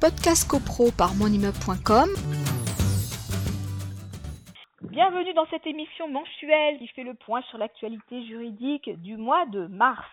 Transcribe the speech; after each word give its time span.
podcast 0.00 0.48
copro 0.48 0.90
par 0.90 1.14
monimmeuble.com. 1.14 2.08
Bienvenue 4.90 5.34
dans 5.34 5.46
cette 5.50 5.66
émission 5.66 6.08
mensuelle 6.08 6.78
qui 6.78 6.88
fait 6.88 7.04
le 7.04 7.12
point 7.14 7.42
sur 7.50 7.58
l'actualité 7.58 8.24
juridique 8.26 8.90
du 9.02 9.18
mois 9.18 9.44
de 9.46 9.66
mars. 9.66 10.08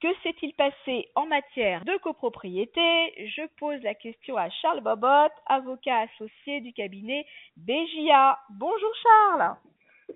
Que 0.00 0.08
s'est-il 0.22 0.54
passé 0.54 1.08
en 1.16 1.26
matière 1.26 1.84
de 1.84 1.96
copropriété? 1.98 2.80
Je 3.18 3.46
pose 3.58 3.82
la 3.82 3.94
question 3.94 4.36
à 4.36 4.48
Charles 4.48 4.80
Bobot, 4.80 5.32
avocat 5.46 6.06
associé 6.14 6.60
du 6.60 6.72
cabinet 6.72 7.26
BJA. 7.56 8.38
Bonjour 8.50 8.92
Charles. 9.02 9.56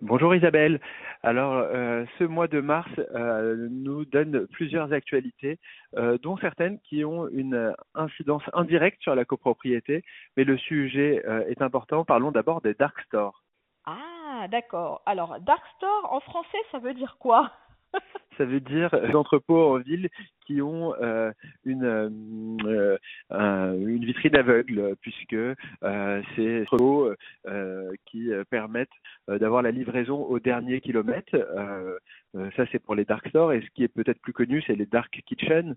Bonjour 0.00 0.34
Isabelle. 0.34 0.80
Alors, 1.22 1.52
euh, 1.52 2.04
ce 2.18 2.24
mois 2.24 2.46
de 2.46 2.60
mars 2.60 2.88
euh, 3.14 3.68
nous 3.70 4.04
donne 4.04 4.46
plusieurs 4.46 4.92
actualités, 4.92 5.58
euh, 5.96 6.16
dont 6.18 6.36
certaines 6.38 6.78
qui 6.80 7.04
ont 7.04 7.28
une 7.28 7.74
incidence 7.94 8.42
indirecte 8.52 9.02
sur 9.02 9.14
la 9.14 9.24
copropriété, 9.24 10.04
mais 10.36 10.44
le 10.44 10.56
sujet 10.56 11.22
est 11.48 11.60
important. 11.60 12.04
Parlons 12.04 12.30
d'abord 12.30 12.60
des 12.60 12.74
dark 12.74 12.98
stores. 13.02 13.42
Ah, 13.84 14.46
d'accord. 14.48 15.02
Alors, 15.06 15.40
dark 15.40 15.62
store 15.76 16.12
en 16.12 16.20
français, 16.20 16.58
ça 16.70 16.78
veut 16.78 16.94
dire 16.94 17.16
quoi? 17.18 17.50
ça 18.40 18.46
veut 18.46 18.60
dire 18.60 18.90
des 18.90 19.14
entrepôts 19.14 19.74
en 19.74 19.78
ville 19.78 20.08
qui 20.46 20.62
ont 20.62 20.94
euh, 21.00 21.30
une, 21.64 21.84
euh, 21.84 22.96
une 23.30 24.04
vitrine 24.04 24.34
aveugle, 24.34 24.96
puisque 25.00 25.34
euh, 25.34 26.22
c'est 26.34 26.62
entrepôts 26.62 27.12
qui 28.06 28.30
permettent 28.50 28.88
d'avoir 29.28 29.62
la 29.62 29.70
livraison 29.70 30.22
au 30.24 30.38
dernier 30.40 30.80
kilomètre. 30.80 31.36
ça, 32.56 32.64
c'est 32.72 32.78
pour 32.78 32.94
les 32.94 33.04
dark 33.04 33.28
stores. 33.28 33.52
Et 33.52 33.60
ce 33.60 33.70
qui 33.74 33.84
est 33.84 33.88
peut-être 33.88 34.20
plus 34.20 34.32
connu, 34.32 34.62
c'est 34.66 34.74
les 34.74 34.86
dark 34.86 35.10
kitchen, 35.26 35.76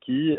qui, 0.00 0.36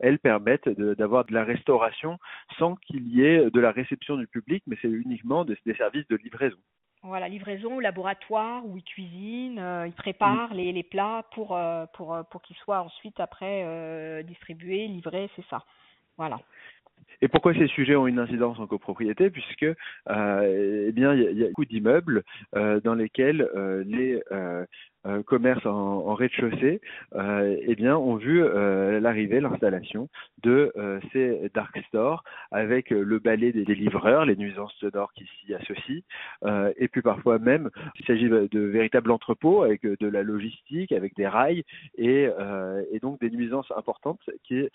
elles, 0.00 0.18
permettent 0.18 0.68
d'avoir 0.68 1.24
de, 1.24 1.34
la 1.34 1.44
restauration 1.44 2.18
sans 2.58 2.76
qu'il 2.76 3.06
y 3.08 3.24
ait 3.24 3.50
de 3.50 3.60
la 3.60 3.72
réception 3.72 4.16
du 4.16 4.26
public, 4.26 4.62
mais 4.66 4.76
c'est 4.80 4.88
uniquement 4.88 5.44
des 5.44 5.74
services 5.76 6.08
de 6.08 6.16
livraison. 6.16 6.58
Voilà, 7.02 7.28
livraison 7.28 7.76
au 7.76 7.80
laboratoire 7.80 8.66
où 8.66 8.76
ils 8.76 8.82
cuisinent, 8.82 9.60
euh, 9.60 9.86
ils 9.86 9.92
préparent 9.92 10.52
les, 10.52 10.72
les, 10.72 10.82
plats 10.82 11.24
pour, 11.32 11.56
euh, 11.56 11.86
pour, 11.94 12.12
euh, 12.12 12.24
pour 12.24 12.42
qu'ils 12.42 12.56
soient 12.56 12.80
ensuite 12.80 13.20
après 13.20 14.24
distribués, 14.24 14.88
livrés, 14.88 15.30
c'est 15.36 15.44
ça. 15.48 15.64
Voilà. 16.16 16.40
Et 17.22 17.28
pourquoi 17.28 17.54
ces 17.54 17.68
sujets 17.68 17.94
ont 17.94 18.08
une 18.08 18.18
incidence 18.18 18.58
en 18.58 18.66
copropriété? 18.66 19.30
Puisque 19.30 19.62
eh 19.62 20.92
bien 20.92 21.14
il 21.14 21.38
y 21.38 21.44
a 21.44 21.48
beaucoup 21.48 21.64
d'immeubles 21.64 22.24
dans 22.52 22.94
lesquels 22.94 23.48
les 23.86 24.20
euh, 25.06 25.22
commerce 25.22 25.64
en, 25.64 25.70
en 25.70 26.14
rez-de-chaussée, 26.14 26.80
euh, 27.14 27.56
eh 27.62 27.74
bien, 27.76 27.96
ont 27.96 28.16
vu 28.16 28.42
euh, 28.42 29.00
l'arrivée, 29.00 29.40
l'installation 29.40 30.08
de 30.42 30.72
euh, 30.76 31.00
ces 31.12 31.50
dark 31.54 31.78
stores 31.88 32.24
avec 32.50 32.90
le 32.90 33.18
balai 33.18 33.52
des, 33.52 33.64
livreurs, 33.74 34.24
les 34.24 34.36
nuisances 34.36 34.74
sonores 34.74 35.12
qui 35.12 35.24
s'y 35.24 35.54
associent, 35.54 36.02
et 36.76 36.88
puis 36.88 37.02
parfois 37.02 37.38
même, 37.38 37.70
il 37.98 38.06
s'agit 38.06 38.28
de 38.28 38.60
véritables 38.60 39.10
entrepôts 39.10 39.62
avec 39.62 39.82
de 39.82 40.08
la 40.08 40.22
logistique, 40.22 40.92
avec 40.92 41.14
des 41.16 41.26
rails 41.26 41.64
et, 41.96 42.28
et 42.90 42.98
donc 43.00 43.20
des 43.20 43.30
nuisances 43.30 43.70
importantes 43.76 44.20
qui 44.44 44.68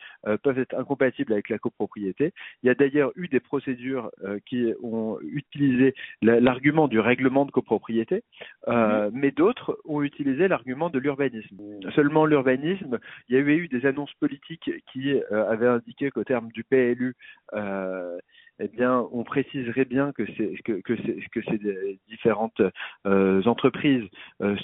peuvent 0.43 0.59
être 0.59 0.77
incompatibles 0.77 1.33
avec 1.33 1.49
la 1.49 1.57
copropriété. 1.57 2.33
Il 2.61 2.67
y 2.67 2.69
a 2.69 2.75
d'ailleurs 2.75 3.11
eu 3.15 3.27
des 3.27 3.39
procédures 3.39 4.11
qui 4.45 4.73
ont 4.81 5.17
utilisé 5.21 5.95
l'argument 6.21 6.87
du 6.87 6.99
règlement 6.99 7.45
de 7.45 7.51
copropriété, 7.51 8.23
mm-hmm. 8.67 9.09
mais 9.13 9.31
d'autres 9.31 9.79
ont 9.85 10.01
utilisé 10.01 10.12
utiliser 10.13 10.47
l'argument 10.47 10.89
de 10.89 10.99
l'urbanisme. 10.99 11.57
Seulement 11.95 12.25
l'urbanisme, 12.25 12.99
il 13.27 13.35
y 13.35 13.39
avait 13.39 13.55
eu 13.55 13.67
des 13.67 13.85
annonces 13.85 14.13
politiques 14.19 14.71
qui 14.91 15.13
euh, 15.13 15.49
avaient 15.49 15.67
indiqué 15.67 16.11
qu'au 16.11 16.23
terme 16.23 16.49
du 16.51 16.63
PLU, 16.63 17.15
euh, 17.53 18.17
eh 18.59 18.67
bien, 18.67 19.07
on 19.11 19.23
préciserait 19.23 19.85
bien 19.85 20.11
que, 20.11 20.23
que, 20.23 21.41
ces 21.41 21.99
différentes 22.07 22.61
euh, 23.07 23.41
entreprises 23.45 24.07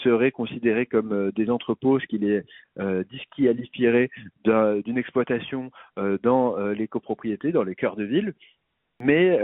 seraient 0.03 0.31
considérées 0.31 0.85
comme 0.85 1.31
des 1.31 1.49
entrepôts, 1.49 1.99
ce 1.99 2.05
qui 2.05 2.19
les 2.19 2.43
disqualifierait 3.09 4.09
d'une 4.45 4.97
exploitation 4.97 5.71
dans 6.21 6.55
les 6.69 6.87
copropriétés, 6.87 7.51
dans 7.51 7.63
les 7.63 7.75
cœurs 7.75 7.95
de 7.95 8.03
ville 8.03 8.33
mais 9.01 9.39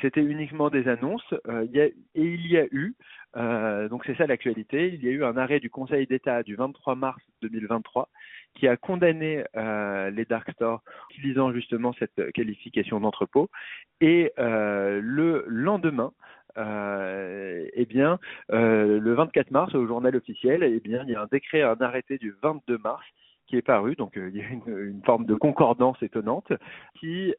c'était 0.00 0.22
uniquement 0.22 0.68
des 0.68 0.88
annonces. 0.88 1.34
Et 1.74 1.94
il 2.14 2.46
y 2.46 2.58
a 2.58 2.66
eu, 2.72 2.94
donc 3.34 4.04
c'est 4.04 4.16
ça 4.16 4.26
l'actualité, 4.26 4.88
il 4.88 5.04
y 5.04 5.08
a 5.08 5.10
eu 5.10 5.24
un 5.24 5.36
arrêt 5.36 5.60
du 5.60 5.70
Conseil 5.70 6.06
d'État 6.06 6.42
du 6.42 6.54
23 6.54 6.94
mars 6.94 7.22
2023 7.42 8.08
qui 8.54 8.68
a 8.68 8.76
condamné 8.76 9.44
les 9.54 10.24
dark 10.26 10.50
stores 10.52 10.82
utilisant 11.10 11.52
justement 11.52 11.94
cette 11.98 12.32
qualification 12.32 13.00
d'entrepôt. 13.00 13.48
Et 14.00 14.32
le 14.36 15.44
lendemain, 15.46 16.12
euh, 16.58 17.66
eh 17.72 17.86
bien, 17.86 18.18
le 18.50 19.14
24 19.14 19.50
mars, 19.50 19.74
au 19.74 19.86
journal 19.86 20.14
officiel, 20.16 20.62
eh 20.62 20.80
bien, 20.80 21.02
il 21.06 21.12
y 21.12 21.14
a 21.14 21.22
un 21.22 21.28
décret, 21.30 21.62
un 21.62 21.80
arrêté 21.80 22.18
du 22.18 22.34
22 22.42 22.78
mars 22.78 23.04
qui 23.46 23.56
est 23.56 23.62
paru, 23.62 23.96
donc 23.96 24.12
il 24.16 24.36
y 24.36 24.40
a 24.40 24.48
une, 24.48 25.02
forme 25.04 25.26
de 25.26 25.34
concordance 25.34 26.02
étonnante, 26.02 26.52
qui 26.98 27.34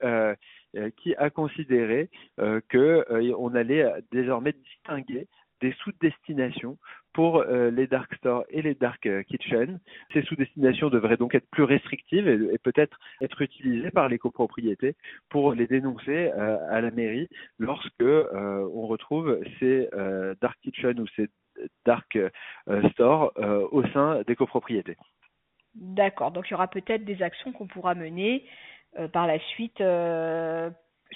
euh, 0.75 0.89
qui 0.97 1.13
a 1.17 1.29
considéré 1.29 2.09
euh, 2.39 2.59
qu'on 2.71 2.79
euh, 2.79 3.55
allait 3.55 3.85
désormais 4.11 4.53
distinguer 4.53 5.27
des 5.63 5.74
sous-destinations 5.79 6.78
pour 7.13 7.44
les 7.44 7.88
dark 7.88 8.13
stores 8.16 8.44
et 8.50 8.62
les 8.62 8.75
dark 8.75 9.07
kitchen. 9.25 9.79
Ces 10.13 10.24
sous-destinations 10.24 10.90
devraient 10.90 11.18
donc 11.18 11.35
être 11.35 11.50
plus 11.51 11.63
restrictives 11.63 12.28
et, 12.28 12.57
peut-être 12.57 12.97
être 13.22 13.41
utilisées 13.41 13.91
par 13.91 14.09
les 14.09 14.18
copropriétés 14.18 14.96
pour 15.29 15.53
les 15.53 15.68
dénoncer 15.68 16.31
à 16.31 16.81
la 16.81 16.91
mairie 16.91 17.29
lorsque 17.59 18.02
on 18.02 18.88
retrouve 18.88 19.40
ces 19.59 19.90
dark 20.41 20.57
kitchen 20.63 21.00
ou 21.00 21.07
ces 21.16 21.28
dark 21.85 22.18
stores 22.94 23.31
au 23.72 23.85
sein 23.94 24.23
des 24.28 24.35
copropriétés. 24.35 24.97
D'accord, 25.75 26.31
donc 26.31 26.47
il 26.47 26.52
y 26.52 26.53
aura 26.53 26.68
peut-être 26.68 27.03
des 27.03 27.23
actions 27.23 27.52
qu'on 27.52 27.68
pourra 27.68 27.96
mener 27.96 28.46
euh, 29.00 29.07
par 29.07 29.25
la 29.25 29.40
suite 29.40 29.81
euh, 29.81 30.69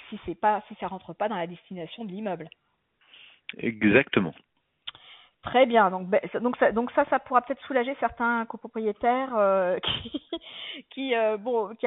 si 0.08 0.18
c'est 0.26 0.34
pas 0.34 0.64
si 0.66 0.74
ça 0.80 0.88
rentre 0.88 1.12
pas 1.12 1.28
dans 1.28 1.36
la 1.36 1.46
destination 1.46 2.04
de 2.04 2.10
l'immeuble. 2.10 2.48
Exactement. 3.56 4.34
Très 5.42 5.66
bien. 5.66 5.90
Donc, 5.90 6.08
ben, 6.08 6.20
donc, 6.42 6.56
ça, 6.56 6.72
donc 6.72 6.90
ça, 6.92 7.04
ça 7.06 7.20
pourra 7.20 7.42
peut-être 7.42 7.64
soulager 7.64 7.96
certains 8.00 8.44
copropriétaires 8.46 9.34
euh, 9.36 9.78
qui, 10.02 10.22
qui 10.90 11.14
euh, 11.14 11.36
bon, 11.36 11.74
qui, 11.76 11.86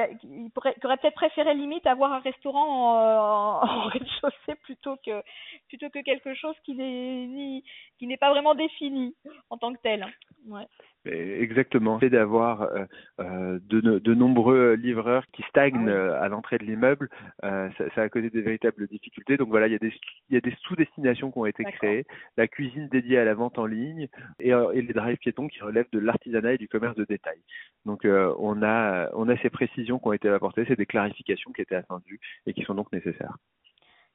pourraient, 0.54 0.74
qui 0.74 0.86
auraient 0.86 0.96
peut-être 0.96 1.14
préféré 1.14 1.54
limite 1.54 1.86
avoir 1.86 2.12
un 2.12 2.20
restaurant 2.20 3.60
en, 3.62 3.80
rez-de-chaussée 3.88 4.58
plutôt 4.62 4.96
que 5.04 5.22
plutôt 5.68 5.90
que 5.90 6.02
quelque 6.02 6.34
chose 6.34 6.56
qui 6.64 6.74
n'est 6.74 7.62
qui 7.98 8.06
n'est 8.06 8.16
pas 8.16 8.30
vraiment 8.30 8.54
défini 8.54 9.14
en 9.50 9.58
tant 9.58 9.72
que 9.72 9.80
tel. 9.82 10.06
Ouais. 10.46 10.66
Exactement. 11.04 11.98
C'est 11.98 12.10
d'avoir 12.10 12.62
euh, 12.62 12.84
euh, 13.20 13.58
de, 13.64 13.80
de, 13.80 14.14
nombreux 14.14 14.74
livreurs 14.74 15.24
qui 15.32 15.42
stagnent 15.44 15.88
ah 15.88 15.92
euh, 15.92 16.22
à 16.22 16.28
l'entrée 16.28 16.58
de 16.58 16.64
l'immeuble, 16.64 17.10
euh, 17.44 17.68
ça, 17.76 17.84
ça, 17.94 18.02
a 18.02 18.08
causé 18.08 18.30
des 18.30 18.40
véritables 18.40 18.86
difficultés. 18.86 19.36
Donc 19.36 19.48
voilà, 19.48 19.66
il 19.66 19.72
y 19.72 19.76
a 19.76 19.80
des, 19.80 19.92
il 20.30 20.34
y 20.34 20.36
a 20.36 20.40
des 20.40 20.54
sous-destinations 20.62 21.32
qui 21.32 21.38
ont 21.38 21.46
été 21.46 21.64
créées, 21.64 22.06
la 22.36 22.46
cuisine 22.46 22.88
dédiée 22.88 23.18
à 23.18 23.24
la 23.24 23.34
vente 23.34 23.58
en 23.58 23.66
ligne 23.66 24.08
et, 24.38 24.50
et 24.50 24.82
les 24.82 24.92
drives 24.92 25.16
piétons 25.18 25.48
qui 25.48 25.60
relèvent 25.60 25.90
de 25.92 25.98
l'artisanat 25.98 26.54
et 26.54 26.58
du 26.58 26.68
commerce 26.68 26.94
de 26.94 27.04
détail. 27.04 27.40
Donc 27.84 28.04
on 28.04 28.62
a 28.62 29.10
on 29.14 29.28
a 29.28 29.36
ces 29.38 29.50
précisions 29.50 29.98
qui 29.98 30.06
ont 30.06 30.12
été 30.12 30.28
apportées, 30.28 30.64
c'est 30.68 30.76
des 30.76 30.86
clarifications 30.86 31.50
qui 31.52 31.62
étaient 31.62 31.74
attendues 31.74 32.20
et 32.46 32.54
qui 32.54 32.62
sont 32.62 32.74
donc 32.74 32.92
nécessaires. 32.92 33.36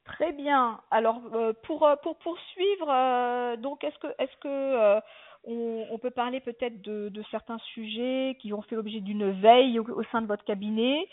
Très 0.05 0.31
bien. 0.31 0.79
Alors 0.89 1.21
pour 1.63 1.85
pour 2.01 2.17
poursuivre, 2.19 3.57
donc 3.57 3.83
est-ce 3.83 3.99
que 3.99 4.07
est-ce 4.19 4.38
que 4.38 5.01
on, 5.44 5.98
peut 6.02 6.12
parler 6.12 6.40
peut-être 6.40 6.81
de, 6.81 7.24
certains 7.31 7.58
sujets 7.74 8.38
qui 8.40 8.53
ont 8.53 8.62
fait 8.62 8.75
l'objet 8.75 9.00
d'une 9.00 9.31
veille 9.31 9.80
au, 9.80 10.03
sein 10.12 10.22
de 10.22 10.28
votre 10.28 10.44
cabinet. 10.44 11.07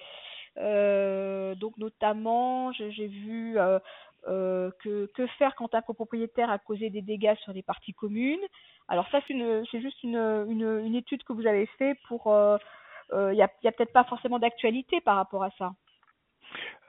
Euh, 0.59 1.55
donc 1.55 1.77
notamment, 1.79 2.73
j'ai 2.73 3.07
vu 3.07 3.59
euh, 3.59 3.79
euh, 4.29 4.71
que, 4.83 5.27
faire 5.39 5.55
quand 5.57 5.75
un 5.75 5.83
copropriétaire 5.83 6.51
a 6.51 6.59
causé 6.59 6.91
des 6.91 7.03
dégâts 7.03 7.37
sur 7.43 7.53
les 7.53 7.63
parties 7.63 7.95
communes. 7.95 8.45
Alors 8.89 9.09
ça, 9.11 9.21
c'est 9.27 9.81
juste 9.81 10.03
une, 10.03 10.95
étude 10.95 11.23
que 11.25 11.33
vous 11.33 11.47
avez 11.47 11.67
fait 11.79 11.97
pour... 12.09 12.33
Il 13.13 13.35
n'y 13.35 13.43
a, 13.43 13.45
a 13.45 13.73
peut-être 13.73 13.93
pas 13.93 14.05
forcément 14.05 14.39
d'actualité 14.39 15.01
par 15.01 15.17
rapport 15.17 15.45
à 15.45 15.51
ça. 15.59 15.73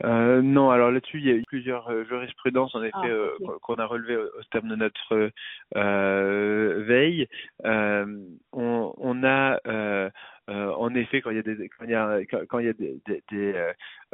Euh, 0.04 0.42
non, 0.42 0.72
alors 0.72 0.92
là-dessus, 0.92 1.20
il 1.20 1.26
y 1.26 1.32
a 1.32 1.36
eu 1.36 1.44
plusieurs 1.48 1.88
euh, 1.90 2.04
jurisprudences 2.06 2.76
en 2.76 2.84
effet 2.84 2.94
ah, 2.96 3.08
euh, 3.08 3.30
qu'on 3.62 3.76
a 3.76 3.86
relevées 3.86 4.18
au, 4.18 4.44
terme 4.52 4.68
de 4.68 4.76
notre 4.76 5.32
euh, 5.76 6.84
veille. 6.86 7.28
On, 7.64 8.94
on, 8.98 9.24
a 9.24 9.60
en 10.48 10.94
effet, 10.96 11.22
quand 11.22 11.32
il 11.32 11.38
y 11.38 11.40
a 11.40 11.44
des 11.44 11.70
quand 11.70 11.86
il 11.86 11.92
y 11.92 11.96
a 11.96 12.20
quand 12.48 12.60
il 12.60 12.66
y 12.66 12.70
a 12.70 12.74
des 12.74 13.00
des, 13.08 13.24
des, 13.32 13.54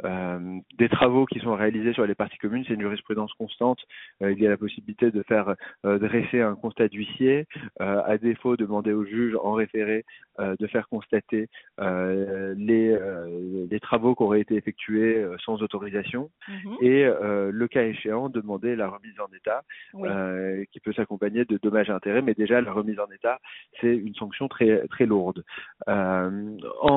euh, 0.04 0.40
des 0.78 0.88
travaux 0.88 1.26
qui 1.26 1.38
sont 1.40 1.54
réalisés 1.54 1.92
sur 1.92 2.06
les 2.06 2.14
parties 2.14 2.38
communes, 2.38 2.64
c'est 2.66 2.74
une 2.74 2.80
jurisprudence 2.80 3.32
constante. 3.34 3.78
il 4.20 4.40
y 4.40 4.46
a 4.46 4.50
la 4.50 4.56
possibilité 4.56 5.10
de 5.10 5.22
faire 5.22 5.54
dresser 5.84 6.40
un 6.40 6.54
constat 6.54 6.88
d'huissier, 6.88 7.46
à 7.80 8.16
défaut 8.18 8.56
demander 8.56 8.92
au 8.92 9.04
juge 9.04 9.36
en 9.42 9.52
référé 9.52 10.04
de 10.38 10.66
faire 10.66 10.88
constater 10.88 11.48
les 11.78 12.96
les 13.70 13.80
travaux 13.80 14.14
qui 14.14 14.22
auraient 14.22 14.40
été 14.40 14.56
effectués 14.56 15.24
sans 15.44 15.62
autorisation 15.62 16.30
mhm. 16.48 16.76
et 16.80 17.04
le 17.04 17.66
cas 17.68 17.84
échéant 17.84 18.28
demander 18.28 18.76
la 18.76 18.88
remise 18.88 19.18
en 19.20 19.28
état 19.36 19.62
qui 20.72 20.80
peut 20.80 20.92
s'accompagner 20.92 21.44
de 21.44 21.58
dommages 21.62 21.90
et 21.90 21.92
intérêts, 21.92 22.22
mais 22.22 22.34
déjà 22.34 22.60
la 22.60 22.72
remise 22.72 22.98
en 22.98 23.10
état 23.12 23.40
c'est 23.80 23.94
une 23.94 24.14
sanction 24.14 24.48
très 24.48 24.86
très 24.88 25.06
lourde. 25.06 25.44
Euh, 25.88 26.58
en, 26.80 26.90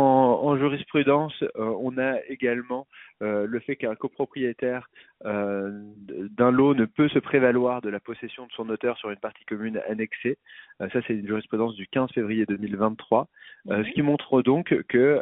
en, 0.44 0.58
jurisprudence, 0.58 1.34
euh, 1.42 1.76
on 1.80 1.98
a 1.98 2.20
également 2.28 2.88
euh, 3.22 3.48
le 3.48 3.60
fait 3.60 3.76
qu'un 3.76 3.96
copropriétaire 3.96 4.88
d'un 5.24 6.52
lot 6.52 6.76
ne 6.76 6.86
peut 6.86 7.08
se 7.08 7.18
prévaloir 7.18 7.82
de 7.82 7.90
la 7.90 8.00
possession 8.00 8.46
de 8.46 8.52
son 8.52 8.70
auteur 8.70 8.96
sur 8.98 9.10
une 9.10 9.18
partie 9.18 9.44
commune 9.46 9.82
annexée. 9.88 10.38
ça, 10.80 11.00
c'est 11.08 11.14
une 11.16 11.26
jurisprudence 11.26 11.74
du 11.76 11.88
15 11.88 12.12
février 12.12 12.46
2023, 12.46 13.28
ce 13.68 13.92
qui 13.94 14.04
montre 14.04 14.44
donc 14.44 14.76
que 14.88 15.20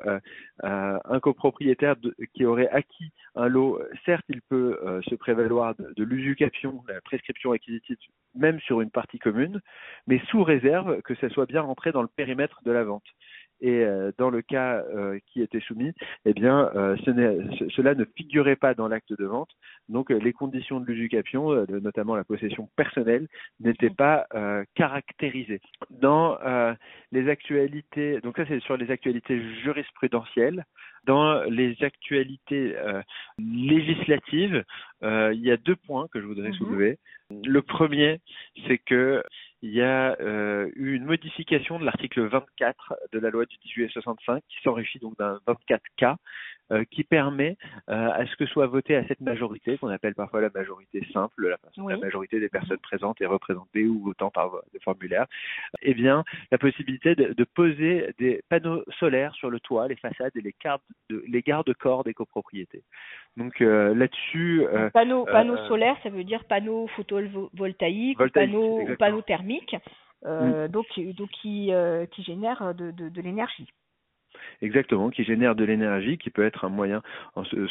un 0.62 1.20
copropriétaire 1.22 1.96
qui 2.34 2.44
aurait 2.44 2.68
acquis 2.70 3.14
un 3.36 3.48
lot, 3.48 3.80
certes, 4.04 4.26
il 4.28 4.42
peut 4.42 4.78
se 5.08 5.16
prévaloir 5.16 5.76
de, 5.76 5.94
de 5.96 6.04
l'usucation, 6.04 6.84
la 6.90 7.00
prescription 7.00 7.54
acquisitive, 7.54 7.98
même 8.36 8.60
sur 8.62 8.82
une 8.82 8.92
partie 8.92 9.20
commune, 9.20 9.62
mais 10.08 10.20
sous 10.30 10.44
réserve 10.44 11.02
que 11.04 11.16
ça 11.16 11.30
soit 11.30 11.46
bien 11.46 11.62
rentré 11.62 11.94
dans 11.94 12.02
le 12.02 12.10
périmètre 12.10 12.60
de 12.66 12.72
la 12.72 12.84
vente. 12.84 13.06
Et 13.64 13.86
euh, 13.86 14.12
dans 14.18 14.30
le 14.30 14.42
cas 14.42 14.84
euh, 14.94 15.18
qui 15.28 15.42
était 15.42 15.62
soumis, 15.62 15.94
eh 16.26 16.34
bien, 16.34 16.70
euh, 16.76 16.98
ce 17.06 17.70
cela 17.70 17.96
ne 17.96 18.04
figurait 18.04 18.58
pas 18.58 18.74
dans 18.74 18.90
l'acte 18.90 19.18
de 19.18 19.24
vente. 19.24 19.52
Donc, 19.88 20.10
les 20.10 20.34
conditions 20.34 20.82
de 20.82 20.86
l'usucation, 20.86 21.66
notamment 21.70 22.16
la 22.16 22.26
possession 22.26 22.70
personnelle, 22.76 23.28
n'étaient 23.62 23.90
pas 23.90 24.28
caractérisées. 24.76 25.62
Dans 25.90 26.38
les 27.12 27.30
actualités, 27.30 28.20
donc 28.22 28.38
ça 28.38 28.46
c'est 28.48 28.62
sur 28.62 28.78
les 28.78 28.92
actualités 28.92 29.42
jurisprudentielles. 29.62 30.66
Dans 31.06 31.44
les 31.44 31.76
actualités 31.82 32.76
législatives, 33.38 34.64
il 35.02 35.42
y 35.42 35.52
a 35.52 35.58
deux 35.58 35.76
points 35.76 36.08
que 36.12 36.22
je 36.22 36.26
voudrais 36.26 36.50
mm-hmm. 36.50 36.58
soulever. 36.58 37.00
Le 37.46 37.62
premier, 37.62 38.20
c'est 38.68 38.78
que 38.78 39.22
il 39.64 39.74
y 39.74 39.82
a 39.82 40.18
eu 40.76 40.94
une 40.94 41.06
modification 41.06 41.80
de 41.80 41.86
l'article 41.86 42.28
24 42.28 42.96
de 43.14 43.20
la 43.20 43.30
loi 43.30 43.46
du 43.46 43.56
18 43.64 43.74
juillet 43.74 43.90
65 43.90 44.44
qui 44.50 44.62
s'enrichit 44.62 45.00
donc 45.00 45.18
d'un 45.18 45.40
24K 45.48 46.18
euh, 46.72 46.86
qui 46.90 47.04
permet 47.04 47.58
euh, 47.90 48.10
à 48.10 48.26
ce 48.26 48.38
que 48.38 48.46
soit 48.46 48.68
voté 48.68 48.96
à 48.96 49.06
cette 49.08 49.20
majorité, 49.20 49.78
qu'on 49.78 49.90
appelle 49.90 50.16
parfois 50.16 50.40
la 50.40 50.50
majorité 50.50 51.06
simple, 51.12 51.50
la, 51.50 51.58
la, 51.90 51.98
majorité 51.98 52.40
des 52.40 52.48
personnes 52.48 52.80
présentes 52.80 53.20
et 53.20 53.26
représentées 53.26 53.84
ou 53.86 54.00
votant 54.00 54.32
par 54.32 54.62
des 54.72 54.80
formulaires, 54.80 55.26
eh 55.82 55.94
bien, 55.94 56.24
la 56.52 56.58
possibilité 56.58 57.16
de, 57.16 57.34
de, 57.34 57.44
poser 57.44 58.16
des 58.18 58.42
panneaux 58.48 58.82
solaires 58.98 59.36
sur 59.36 59.50
le 59.50 59.60
toit, 59.60 59.90
les 59.90 59.98
façades 59.98 60.32
et 60.38 60.42
les, 60.42 60.56
de, 61.10 61.22
les 61.28 61.42
garde-corps 61.42 62.06
des 62.06 62.14
copropriétés. 62.14 62.84
Donc 63.36 63.62
euh, 63.62 63.94
là-dessus... 63.94 64.66
panneaux, 64.94 65.28
solaires, 65.68 65.98
ça 66.02 66.10
veut 66.10 66.24
dire 66.24 66.46
panneaux 66.46 66.88
photovoltaïques, 66.96 68.22
ou 68.22 68.30
panneaux, 68.30 68.88
panneaux 68.98 69.22
thermiques, 69.22 69.76
mm. 70.26 70.70
donc, 70.70 70.88
donc 71.18 71.30
qui, 71.42 71.72
qui 72.12 72.24
génèrent 72.24 72.74
de, 72.74 72.92
de, 72.92 73.10
de 73.10 73.22
l'énergie. 73.22 73.68
Exactement, 74.62 75.10
qui 75.10 75.24
génère 75.24 75.56
de 75.56 75.64
l'énergie, 75.64 76.18
qui 76.18 76.30
peut 76.30 76.44
être 76.44 76.66
un 76.66 76.70
moyen 76.70 77.02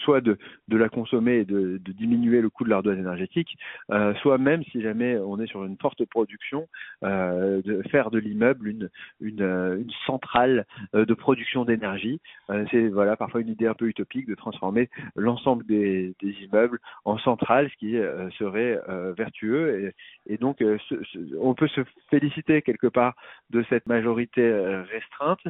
soit 0.04 0.20
de, 0.20 0.38
la 0.68 0.88
consommer 0.88 1.38
et 1.38 1.44
de, 1.44 1.78
diminuer 1.78 2.40
le 2.40 2.50
coût 2.50 2.64
de 2.64 2.70
l'ardoise 2.70 2.98
énergétique, 2.98 3.56
euh, 3.90 4.14
soit 4.16 4.38
même 4.38 4.62
si 4.64 4.82
jamais 4.82 5.16
on 5.18 5.38
est 5.40 5.46
sur 5.46 5.64
une 5.64 5.76
forte 5.76 6.04
production, 6.06 6.68
euh, 7.02 7.62
de 7.62 7.82
faire 7.90 8.10
de 8.10 8.18
l'immeuble 8.18 8.68
une, 8.68 8.90
une, 9.20 9.86
centrale 10.06 10.66
euh, 10.94 11.04
de 11.04 11.14
production 11.14 11.64
d'énergie. 11.64 12.20
Euh, 12.50 12.64
c'est 12.70 12.88
voilà 12.88 13.16
parfois 13.16 13.40
une 13.40 13.48
idée 13.48 13.66
un 13.66 13.74
peu 13.74 13.86
utopique 13.86 14.26
de 14.26 14.34
transformer 14.34 14.88
l'ensemble 15.16 15.64
des, 15.66 16.14
immeubles 16.22 16.78
en 17.04 17.18
centrale, 17.18 17.70
ce 17.70 17.76
qui 17.76 17.96
euh, 17.96 18.30
serait 18.32 18.78
vertueux. 19.16 19.92
Et, 20.26 20.38
donc 20.38 20.62
on 21.40 21.54
peut 21.54 21.68
se 21.68 21.82
féliciter 22.10 22.62
quelque 22.62 22.86
part 22.86 23.14
de 23.50 23.64
cette 23.68 23.86
majorité 23.86 24.50
restreinte. 24.90 25.40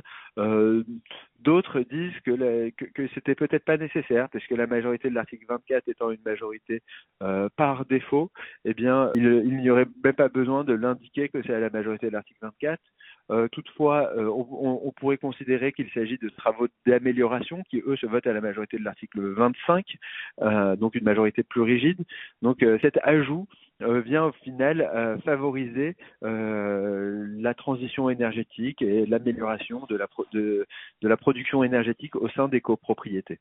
D'autres 1.41 1.81
disent 1.81 2.19
que, 2.25 3.09
c'était 3.15 3.35
peut-être 3.35 3.65
pas 3.65 3.77
nécessaire, 3.77 4.29
parce 4.29 4.47
que 4.47 4.55
la 4.55 4.69
majorité 4.69 5.11
de 5.11 5.15
l'article 5.15 5.45
24 5.49 5.89
étant 5.89 6.11
une 6.13 6.23
majorité 6.25 6.83
euh, 7.23 7.49
par 7.57 7.85
défaut, 7.85 8.31
eh 8.65 8.75
bien, 8.75 9.11
il, 9.17 9.57
n'y 9.57 9.69
aurait 9.69 9.89
même 10.05 10.13
pas 10.13 10.29
besoin 10.29 10.63
de 10.63 10.73
l'indiquer 10.73 11.29
que 11.29 11.43
c'est 11.43 11.55
à 11.55 11.59
la 11.59 11.71
majorité 11.71 12.07
de 12.07 12.13
l'article 12.13 12.39
24. 12.43 12.81
Euh, 13.31 13.49
toutefois, 13.49 14.11
euh, 14.17 14.29
on, 14.29 14.93
pourrait 14.93 15.17
considérer 15.17 15.73
qu'il 15.73 15.89
s'agit 15.91 16.19
de 16.19 16.29
travaux 16.29 16.69
d'amélioration 16.87 17.63
qui, 17.71 17.83
eux, 17.87 17.97
se 17.97 18.07
votent 18.07 18.27
à 18.27 18.33
la 18.33 18.41
majorité 18.41 18.79
de 18.79 18.85
l'article 18.85 19.21
25, 19.21 19.97
euh, 20.43 20.77
donc 20.77 20.95
une 20.95 21.05
majorité 21.05 21.43
plus 21.43 21.63
rigide. 21.63 22.03
Donc 22.43 22.65
cet 22.83 22.99
ajout 23.03 23.47
vient 24.05 24.25
au 24.25 24.33
final 24.33 25.19
favoriser 25.25 25.97
la 26.23 27.55
transition 27.55 28.11
énergétique 28.11 28.83
et 28.83 29.07
l'amélioration 29.07 29.87
de 29.89 29.97
la, 29.97 30.07
la 31.09 31.17
production 31.17 31.65
énergétique 31.65 32.17
au 32.17 32.29
sein 32.31 32.49
des 32.49 32.61
copropriétés. 32.61 33.39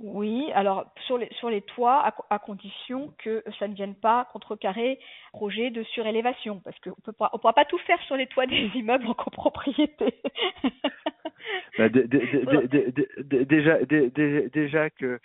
Oui, 0.00 0.50
alors 0.54 0.86
sur 1.06 1.18
les, 1.18 1.28
sur 1.40 1.50
les 1.50 1.60
toits, 1.60 2.06
à, 2.06 2.14
à, 2.30 2.38
condition 2.38 3.12
que 3.18 3.42
ça 3.58 3.66
ne 3.66 3.74
vienne 3.74 3.96
pas 3.96 4.28
contrecarrer 4.32 5.00
projet 5.32 5.70
de 5.70 5.82
surélévation, 5.82 6.60
parce 6.60 6.78
qu'on 6.78 6.94
ne 7.06 7.12
pourra 7.12 7.52
pas 7.52 7.64
tout 7.64 7.78
faire 7.78 8.00
sur 8.02 8.16
les 8.16 8.28
toits 8.28 8.46
des 8.46 8.70
immeubles 8.76 9.08
en 9.08 9.14
copropriété. 9.14 10.14
bah, 11.78 11.88
déjà, 11.88 13.78
déjà 13.84 14.90
que, 14.90 15.18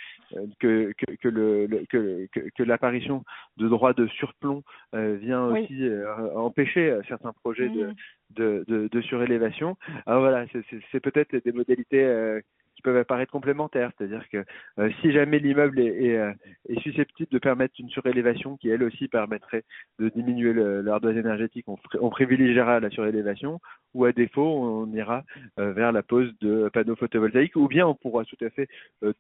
que, 0.60 0.92
que, 1.22 1.28
le, 1.28 1.86
que, 1.88 2.28
que, 2.56 2.64
l'apparition 2.64 3.24
de 3.58 3.68
droits 3.68 3.94
de 3.94 4.08
surplomb 4.08 4.64
euh, 4.96 5.18
vient 5.22 5.46
aussi 5.46 5.88
euh, 5.88 6.36
empêcher 6.36 6.98
certains 7.08 7.34
projets 7.34 7.70
de, 7.70 7.86
mmh. 7.86 7.96
de, 8.32 8.66
de, 8.68 8.88
de, 8.92 9.02
surélévation. 9.02 9.78
Alors 10.08 10.22
voilà, 10.22 10.48
c'est 10.92 11.00
peut-être 11.00 11.36
des 11.36 11.52
modalités 11.52 12.04
euh, 12.04 12.42
peuvent 12.84 12.98
apparaître 12.98 13.32
complémentaires. 13.32 13.92
C'est-à-dire 13.98 14.28
que 14.30 14.44
euh, 14.80 14.90
si 15.02 15.12
jamais 15.12 15.40
l'immeuble 15.40 15.80
euh, 15.80 16.34
est, 16.70 16.80
susceptible 16.82 17.30
de 17.32 17.40
permettre 17.40 17.74
une 17.80 17.90
surélévation 17.90 18.58
qui 18.58 18.70
elle 18.70 18.84
aussi 18.84 19.08
permettrait 19.08 19.64
de 20.00 20.10
diminuer 20.10 20.54
l'ardoise 20.54 21.18
énergétique, 21.18 21.66
on, 21.68 21.78
on, 22.00 22.10
privilégiera 22.10 22.80
la 22.80 22.90
surélévation 22.90 23.60
ou 23.94 24.06
à 24.06 24.12
défaut 24.12 24.44
on 24.44 24.92
ira 24.94 25.24
euh, 25.60 25.72
vers 25.72 25.92
la 25.92 26.04
pose 26.04 26.32
de 26.40 26.70
panneaux 26.74 26.96
photovoltaïques 26.96 27.56
ou 27.56 27.68
bien 27.68 27.88
on 27.88 27.96
pourra 27.96 28.26
tout 28.26 28.38
à 28.44 28.50
fait 28.50 28.68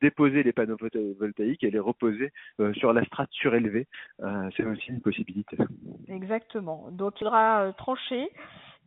déposer 0.01 0.43
les 0.43 0.51
panneaux 0.51 0.77
photovoltaïques 0.77 1.63
et 1.63 1.71
les 1.71 1.79
reposer 1.79 2.31
sur 2.73 2.93
la 2.93 3.03
strate 3.05 3.29
surélevée. 3.31 3.87
C'est 4.55 4.65
aussi 4.65 4.89
une 4.89 5.01
possibilité. 5.01 5.57
Exactement. 6.09 6.89
Donc 6.91 7.13
il 7.19 7.23
faudra 7.23 7.73
trancher 7.77 8.29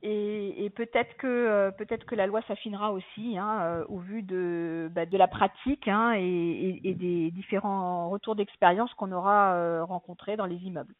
et, 0.02 0.64
et 0.64 0.70
peut-être 0.70 1.16
que 1.16 1.26
euh, 1.26 1.70
peut-être 1.70 2.04
que 2.04 2.14
la 2.14 2.26
loi 2.26 2.42
s'affinera 2.42 2.92
aussi 2.92 3.38
hein, 3.38 3.60
euh, 3.62 3.84
au 3.88 3.98
vu 3.98 4.22
de 4.22 4.90
bah, 4.92 5.06
de 5.06 5.16
la 5.16 5.26
pratique 5.26 5.88
hein, 5.88 6.12
et, 6.12 6.94
des 6.94 7.30
différents 7.30 8.10
retours 8.10 8.36
d'expérience 8.36 8.92
qu'on 8.94 9.12
aura 9.12 9.54
euh, 9.54 9.84
rencontrés 9.84 10.36
dans 10.36 10.46
les 10.46 10.56
immeubles. 10.56 10.94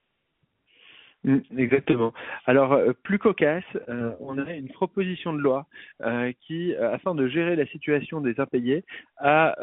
Mm, 1.25 1.38
exactement. 1.59 2.12
Alors, 2.47 2.79
plus 3.03 3.19
cocasse, 3.19 3.65
on 4.21 4.38
a 4.38 4.53
une 4.53 4.69
proposition 4.69 5.33
de 5.33 5.41
loi 5.41 5.67
qui, 6.43 6.75
afin 6.76 7.15
de 7.15 7.26
gérer 7.29 7.57
la 7.57 7.67
situation 7.67 8.21
des 8.21 8.38
impayés, 8.41 8.85
a, 9.19 9.57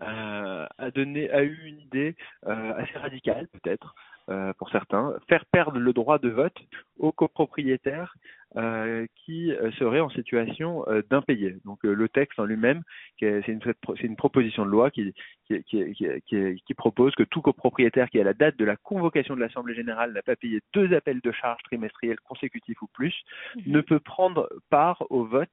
a, 0.00 0.90
donné, 0.90 1.30
a 1.30 1.42
eu 1.42 1.58
une 1.66 1.80
idée 1.80 2.16
assez 2.42 2.98
radicale 2.98 3.48
peut-être, 3.48 3.94
euh, 4.28 4.52
pour 4.58 4.70
certains, 4.70 5.14
faire 5.28 5.44
perdre 5.46 5.78
le 5.78 5.92
droit 5.92 6.18
de 6.18 6.28
vote 6.28 6.56
aux 6.98 7.12
copropriétaires 7.12 8.14
euh, 8.56 9.06
qui 9.14 9.52
euh, 9.52 9.70
seraient 9.72 10.00
en 10.00 10.08
situation 10.08 10.82
euh, 10.88 11.02
d'impayé. 11.10 11.56
Donc 11.66 11.80
le 11.82 12.08
texte 12.08 12.38
en 12.38 12.44
lui-même, 12.44 12.82
c'est 13.20 13.46
une, 13.46 13.60
une, 14.00 14.16
proposition 14.16 14.64
de 14.64 14.70
loi 14.70 14.90
qui, 14.90 15.12
qui, 15.46 15.62
qui, 15.64 15.94
qui, 16.26 16.62
qui 16.66 16.74
propose 16.74 17.14
que 17.14 17.24
tout 17.24 17.42
copropriétaire 17.42 18.08
qui, 18.08 18.18
à 18.18 18.24
la 18.24 18.32
date 18.32 18.56
de 18.56 18.64
la 18.64 18.76
convocation 18.76 19.34
de 19.34 19.40
l'Assemblée 19.40 19.74
générale, 19.74 20.14
n'a 20.14 20.22
pas 20.22 20.34
payé 20.34 20.60
deux 20.72 20.94
appels 20.94 21.20
de 21.20 21.30
charges 21.30 21.62
trimestriels 21.64 22.20
consécutifs 22.20 22.80
ou 22.80 22.86
plus, 22.86 23.14
mmh. 23.54 23.60
ne 23.66 23.80
peut 23.82 24.00
prendre 24.00 24.48
part 24.70 25.04
au 25.10 25.24
vote 25.24 25.50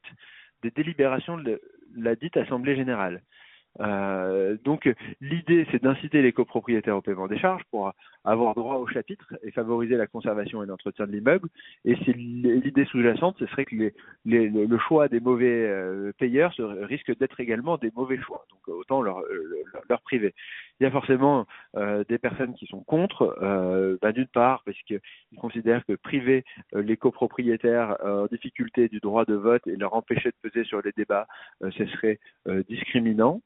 des 0.64 0.72
délibérations 0.72 1.38
de 1.38 1.62
la 1.98 2.16
dite 2.16 2.38
Assemblée 2.38 2.78
générale. 2.78 3.22
Euh, 3.82 4.58
donc 4.64 4.90
l'idée, 5.22 5.68
c'est 5.72 5.84
d'inciter 5.84 6.22
les 6.22 6.32
copropriétaires 6.32 6.98
au 6.98 7.02
paiement 7.02 7.28
des 7.28 7.38
charges 7.38 7.64
pour 7.72 7.92
avoir 8.24 8.56
droit 8.56 8.76
au 8.76 8.88
chapitre 8.88 9.34
et 9.44 9.52
favoriser 9.52 9.96
la 9.96 10.08
conservation 10.08 10.64
et 10.64 10.66
l'entretien 10.66 11.08
de 11.08 11.12
l'immeuble. 11.12 11.50
Et 11.84 11.96
l'idée 11.96 12.86
sous-jacente, 12.86 13.36
ce 13.40 13.46
serait 13.48 13.66
que 13.66 13.76
les, 13.76 14.50
le 14.50 14.78
choix 14.80 15.08
des 15.08 15.20
mauvais 15.20 15.68
euh, 15.68 16.12
payeurs 16.18 16.54
risque 16.84 17.18
d'être 17.18 17.40
également 17.40 17.78
des 17.78 17.92
mauvais 17.96 18.18
choix. 18.22 18.46
Donc 18.50 18.76
autant 18.76 19.02
leur, 19.02 19.20
leur, 19.20 19.84
leur 19.90 20.02
priver. 20.02 20.34
Il 20.80 20.84
y 20.84 20.88
a 20.88 20.92
forcément 20.92 21.46
euh, 21.78 22.04
des 22.10 22.18
personnes 22.18 22.54
qui 22.54 22.66
sont 22.66 22.84
contre, 22.84 23.38
euh, 23.42 23.98
bah, 24.02 24.12
d'une 24.12 24.28
part 24.28 24.62
parce 24.66 24.78
qu'ils 24.84 25.00
considèrent 25.38 25.86
que 25.86 25.94
priver 25.94 26.44
euh, 26.76 26.82
les 26.82 26.98
copropriétaires 26.98 27.96
en 28.04 28.26
difficulté 28.26 28.90
du 28.90 29.00
droit 29.00 29.26
de 29.26 29.36
vote 29.36 29.66
et 29.68 29.76
leur 29.78 29.94
empêcher 29.94 30.30
de 30.30 30.50
peser 30.50 30.66
sur 30.66 30.82
les 30.82 30.92
débats, 30.92 31.28
ce 31.62 31.86
serait 31.86 32.20
discriminant. 32.68 33.42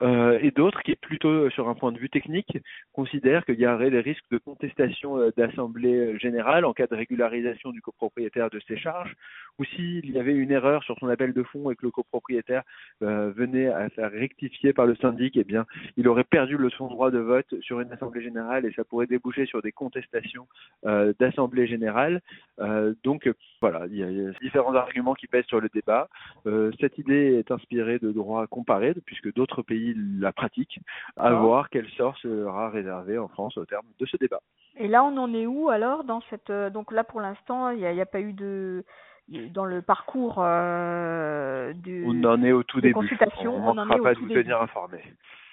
Et 0.00 0.50
d'autres 0.50 0.82
qui, 0.82 0.94
plutôt 0.96 1.50
sur 1.50 1.68
un 1.68 1.74
point 1.74 1.92
de 1.92 1.98
vue 1.98 2.10
technique, 2.10 2.58
considèrent 2.92 3.44
qu'il 3.44 3.60
y 3.60 3.66
aurait 3.66 3.90
des 3.90 4.00
risques 4.00 4.24
de 4.30 4.38
contestation 4.38 5.30
d'assemblée 5.36 6.18
générale 6.18 6.64
en 6.64 6.72
cas 6.72 6.86
de 6.86 6.94
régularisation 6.94 7.70
du 7.70 7.82
copropriétaire 7.82 8.50
de 8.50 8.60
ses 8.66 8.76
charges, 8.76 9.14
ou 9.58 9.64
s'il 9.64 10.10
y 10.10 10.18
avait 10.18 10.34
une 10.34 10.50
erreur 10.50 10.82
sur 10.84 10.98
son 10.98 11.08
appel 11.08 11.32
de 11.32 11.42
fonds 11.42 11.70
et 11.70 11.76
que 11.76 11.86
le 11.86 11.90
copropriétaire 11.90 12.62
venait 13.00 13.68
à 13.68 13.88
faire 13.90 14.10
rectifier 14.10 14.72
par 14.72 14.86
le 14.86 14.96
syndic, 14.96 15.36
eh 15.36 15.44
bien, 15.44 15.66
il 15.96 16.08
aurait 16.08 16.24
perdu 16.24 16.56
le 16.56 16.70
son 16.70 16.88
droit 16.88 17.10
de 17.10 17.18
vote 17.18 17.60
sur 17.60 17.80
une 17.80 17.92
assemblée 17.92 18.22
générale 18.22 18.66
et 18.66 18.72
ça 18.72 18.84
pourrait 18.84 19.06
déboucher 19.06 19.46
sur 19.46 19.62
des 19.62 19.72
contestations 19.72 20.46
euh, 20.86 21.12
d'assemblée 21.18 21.66
générale. 21.66 22.20
Euh, 22.60 22.94
donc 23.02 23.30
voilà, 23.60 23.86
il 23.90 23.96
y, 23.96 24.02
a, 24.02 24.30
différents 24.40 24.74
arguments 24.74 25.14
qui 25.14 25.26
pèsent 25.26 25.46
sur 25.46 25.60
le 25.60 25.68
débat. 25.72 26.08
Euh, 26.46 26.70
cette 26.80 26.98
idée 26.98 27.38
est 27.38 27.50
inspirée 27.50 27.98
de 27.98 28.12
droit 28.12 28.46
comparé 28.46 28.94
puisque 29.04 29.32
d'autres 29.34 29.62
pays 29.62 29.73
la 30.20 30.32
pratiquent. 30.32 30.80
À 31.16 31.32
voir 31.32 31.70
quel 31.70 31.88
sort 31.90 32.16
sera 32.18 32.70
réservé 32.70 33.18
en 33.18 33.28
France 33.28 33.56
au 33.56 33.64
terme 33.64 33.86
de 33.98 34.06
ce 34.06 34.16
débat. 34.16 34.40
Et 34.76 34.88
là, 34.88 35.04
on 35.04 35.16
en 35.16 35.32
est 35.32 35.46
où 35.46 35.70
alors 35.70 36.04
dans 36.04 36.20
cette 36.30 36.50
donc 36.50 36.92
là 36.92 37.04
pour 37.04 37.20
l'instant, 37.20 37.70
il 37.70 37.78
n'y 37.78 38.00
a, 38.00 38.06
pas 38.06 38.20
eu 38.20 38.32
de 38.32 38.84
dans 39.28 39.64
le 39.64 39.80
parcours 39.80 40.36
euh, 40.38 41.72
du, 41.72 42.04
on 42.06 42.24
en 42.24 42.42
est 42.42 42.52
au 42.52 42.62
tout 42.62 42.80
début. 42.80 42.94
Consultation, 42.94 43.54
on, 43.54 43.70
on 43.70 43.78
en 43.78 43.90
est 43.90 44.02
pas 44.02 44.14
de 44.14 44.18
vous 44.18 44.28
tenir 44.28 44.60
informé. 44.60 44.98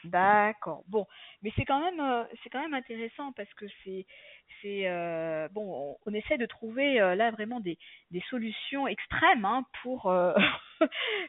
D'accord. 0.03 0.83
Bon, 0.87 1.05
mais 1.41 1.51
c'est 1.55 1.65
quand 1.65 1.79
même 1.79 2.00
euh, 2.00 2.24
c'est 2.43 2.50
quand 2.50 2.62
même 2.62 2.74
intéressant 2.74 3.31
parce 3.33 3.51
que 3.55 3.65
c'est 3.83 4.05
c'est 4.62 4.88
euh, 4.88 5.48
bon 5.50 5.98
on, 6.05 6.13
essaie 6.13 6.38
de 6.38 6.45
trouver 6.45 7.01
euh, 7.01 7.15
là 7.15 7.31
vraiment 7.31 7.60
des 7.60 7.77
des 8.12 8.21
solutions 8.29 8.88
extrêmes 8.88 9.45
hein, 9.45 9.65
pour 9.81 10.07
euh, 10.07 10.33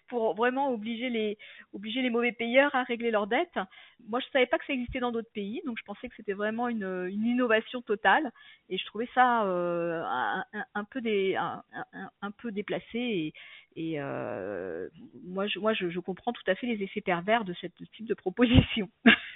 pour 0.08 0.34
vraiment 0.34 0.70
obliger 0.70 1.08
les 1.08 1.38
obliger 1.72 2.02
les 2.02 2.10
mauvais 2.10 2.32
payeurs 2.32 2.74
à 2.74 2.82
régler 2.82 3.10
leurs 3.10 3.26
dettes. 3.26 3.58
Moi 4.08 4.20
je 4.20 4.26
savais 4.32 4.46
pas 4.46 4.58
que 4.58 4.66
ça 4.66 4.72
existait 4.72 5.00
dans 5.00 5.12
d'autres 5.12 5.32
pays 5.32 5.62
donc 5.64 5.78
je 5.78 5.84
pensais 5.84 6.08
que 6.08 6.16
c'était 6.16 6.32
vraiment 6.32 6.68
une 6.68 7.08
une 7.10 7.26
innovation 7.26 7.80
totale 7.82 8.30
et 8.68 8.78
je 8.78 8.84
trouvais 8.86 9.08
ça 9.14 9.42
un, 9.42 10.44
un, 10.74 10.84
peu 10.84 11.00
des 11.00 11.36
un, 11.36 12.30
peu 12.38 12.50
déplacé 12.50 12.98
et 12.98 13.32
et 13.76 13.98
moi 15.24 15.46
je 15.46 15.58
moi 15.58 15.72
je, 15.74 15.88
je 15.90 16.00
comprends 16.00 16.32
tout 16.32 16.42
à 16.46 16.54
fait 16.54 16.66
les 16.66 16.82
effets 16.82 17.00
pervers 17.00 17.44
de 17.44 17.54
ce 17.54 17.66
type 17.66 18.06
de 18.06 18.14
proposition. 18.14 18.88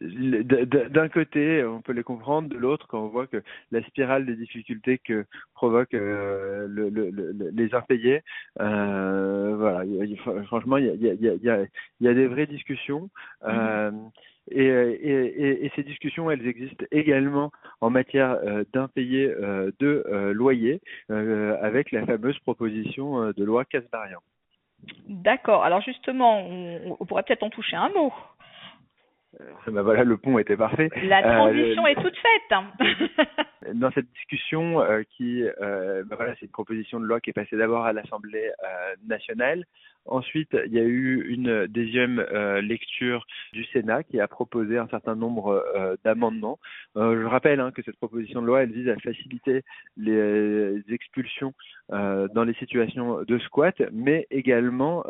d'un 0.00 1.08
côté, 1.08 1.64
on 1.64 1.80
peut 1.80 1.92
les 1.92 2.02
comprendre, 2.02 2.48
de 2.48 2.56
l'autre, 2.56 2.86
quand 2.88 3.02
on 3.02 3.08
voit 3.08 3.26
que 3.26 3.42
la 3.70 3.82
spirale 3.82 4.26
des 4.26 4.36
difficultés 4.36 4.98
que 4.98 5.24
provoquent 5.54 5.94
euh, 5.94 6.66
le, 6.68 6.88
le, 6.88 7.10
le, 7.10 7.50
les 7.52 7.74
impayés, 7.74 8.22
euh, 8.60 9.54
voilà, 9.56 9.84
franchement, 10.46 10.76
il 10.76 10.86
y 10.86 10.90
a, 10.90 10.94
y, 10.94 11.28
a, 11.28 11.34
y, 11.34 11.50
a, 11.50 11.66
y 12.00 12.08
a, 12.08 12.14
des 12.14 12.26
vraies 12.26 12.46
discussions. 12.46 13.08
Euh, 13.44 13.90
et, 14.50 14.64
et, 14.64 15.64
et, 15.66 15.72
ces 15.74 15.82
discussions, 15.82 16.30
elles 16.30 16.46
existent 16.46 16.84
également 16.92 17.50
en 17.80 17.90
matière 17.90 18.38
euh, 18.44 18.64
d'impayés 18.72 19.26
euh, 19.28 19.72
de 19.80 20.04
euh, 20.06 20.32
loyer, 20.32 20.80
avec 21.08 21.90
la 21.90 22.06
fameuse 22.06 22.38
proposition 22.40 23.32
de 23.32 23.44
loi 23.44 23.64
Casbarian. 23.64 24.20
D'accord. 25.08 25.64
Alors 25.64 25.80
justement, 25.80 26.40
on, 26.40 26.96
on 27.00 27.06
pourrait 27.06 27.22
peut-être 27.22 27.42
en 27.42 27.50
toucher 27.50 27.76
un 27.76 27.88
mot. 27.88 28.12
Euh, 29.40 29.44
ben 29.70 29.82
voilà, 29.82 30.04
le 30.04 30.16
pont 30.16 30.38
était 30.38 30.56
parfait. 30.56 30.88
La 31.02 31.22
transition 31.22 31.84
euh, 31.84 31.88
est 31.88 32.02
toute 32.02 32.16
faite. 32.16 33.74
dans 33.74 33.90
cette 33.92 34.10
discussion, 34.12 34.80
euh, 34.80 35.02
qui, 35.16 35.42
ben 35.60 36.16
voilà, 36.16 36.34
c'est 36.34 36.46
une 36.46 36.52
proposition 36.52 37.00
de 37.00 37.06
loi 37.06 37.20
qui 37.20 37.30
est 37.30 37.34
passée 37.34 37.56
d'abord 37.56 37.84
à 37.84 37.92
l'Assemblée 37.92 38.50
nationale. 39.06 39.64
Ensuite, 40.08 40.56
il 40.66 40.72
y 40.72 40.78
a 40.78 40.84
eu 40.84 41.26
une 41.28 41.66
deuxième 41.66 42.20
lecture 42.60 43.26
du 43.52 43.64
Sénat 43.66 44.02
qui 44.02 44.20
a 44.20 44.28
proposé 44.28 44.78
un 44.78 44.88
certain 44.88 45.14
nombre 45.14 45.64
d'amendements. 46.04 46.58
je 46.94 47.24
rappelle 47.24 47.60
hein, 47.60 47.72
que 47.72 47.82
cette 47.82 47.96
proposition 47.96 48.42
de 48.42 48.46
loi, 48.46 48.62
elle 48.62 48.72
vise 48.72 48.88
à 48.88 48.96
faciliter 48.96 49.62
les 49.96 50.82
expulsions 50.88 51.54
dans 51.90 52.44
les 52.44 52.54
situations 52.54 53.22
de 53.22 53.38
squat, 53.38 53.80
mais 53.92 54.26
également 54.30 55.04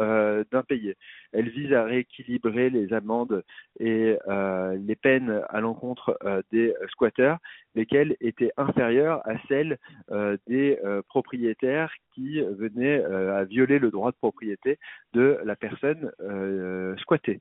d'impayés. 0.50 0.96
Elle 1.32 1.50
vise 1.50 1.72
à 1.72 1.84
rééquilibrer 1.84 2.70
les 2.70 2.92
amendes 2.92 3.42
et 3.78 4.16
euh, 4.28 4.76
les 4.86 4.96
peines 4.96 5.42
à 5.48 5.60
l'encontre 5.60 6.18
euh, 6.24 6.42
des 6.50 6.74
squatteurs, 6.90 7.38
lesquelles 7.76 8.16
étaient 8.20 8.50
inférieures 8.56 9.20
à 9.28 9.34
celles 9.48 9.78
euh, 10.10 10.36
des 10.48 10.76
propriétaires 11.08 11.92
qui 12.12 12.40
venaient 12.40 13.04
à 13.04 13.44
violer 13.44 13.78
le 13.78 13.90
droit 13.90 14.10
de 14.10 14.16
propriété 14.16 14.78
de 15.12 15.38
la 15.44 15.54
personne 15.54 16.10
squattée. 16.98 17.40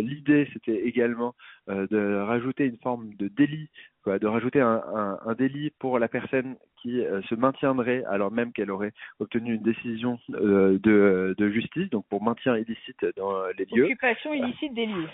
L'idée, 0.00 0.48
c'était 0.52 0.80
également 0.80 1.34
de 1.68 2.16
rajouter 2.22 2.64
une 2.64 2.78
forme 2.78 3.14
de 3.14 3.28
délit 3.28 3.68
de 4.06 4.26
rajouter 4.26 4.60
un, 4.60 5.34
délit 5.38 5.70
pour 5.78 5.98
la 5.98 6.08
personne 6.08 6.56
qui 6.80 7.00
euh, 7.00 7.22
se 7.22 7.34
maintiendrait 7.34 8.04
alors 8.04 8.32
même 8.32 8.52
qu'elle 8.52 8.70
aurait 8.70 8.92
obtenu 9.20 9.54
une 9.54 9.62
décision 9.62 10.18
euh, 10.34 10.78
de, 10.82 11.34
de, 11.38 11.50
justice, 11.50 11.88
donc 11.90 12.04
pour 12.08 12.22
maintien 12.22 12.56
illicite 12.56 13.06
dans 13.16 13.46
les 13.58 13.66
lieux. 13.66 13.84
Occupation 13.84 14.34
illicite 14.34 14.74
des 14.74 14.86
lieux 14.86 15.08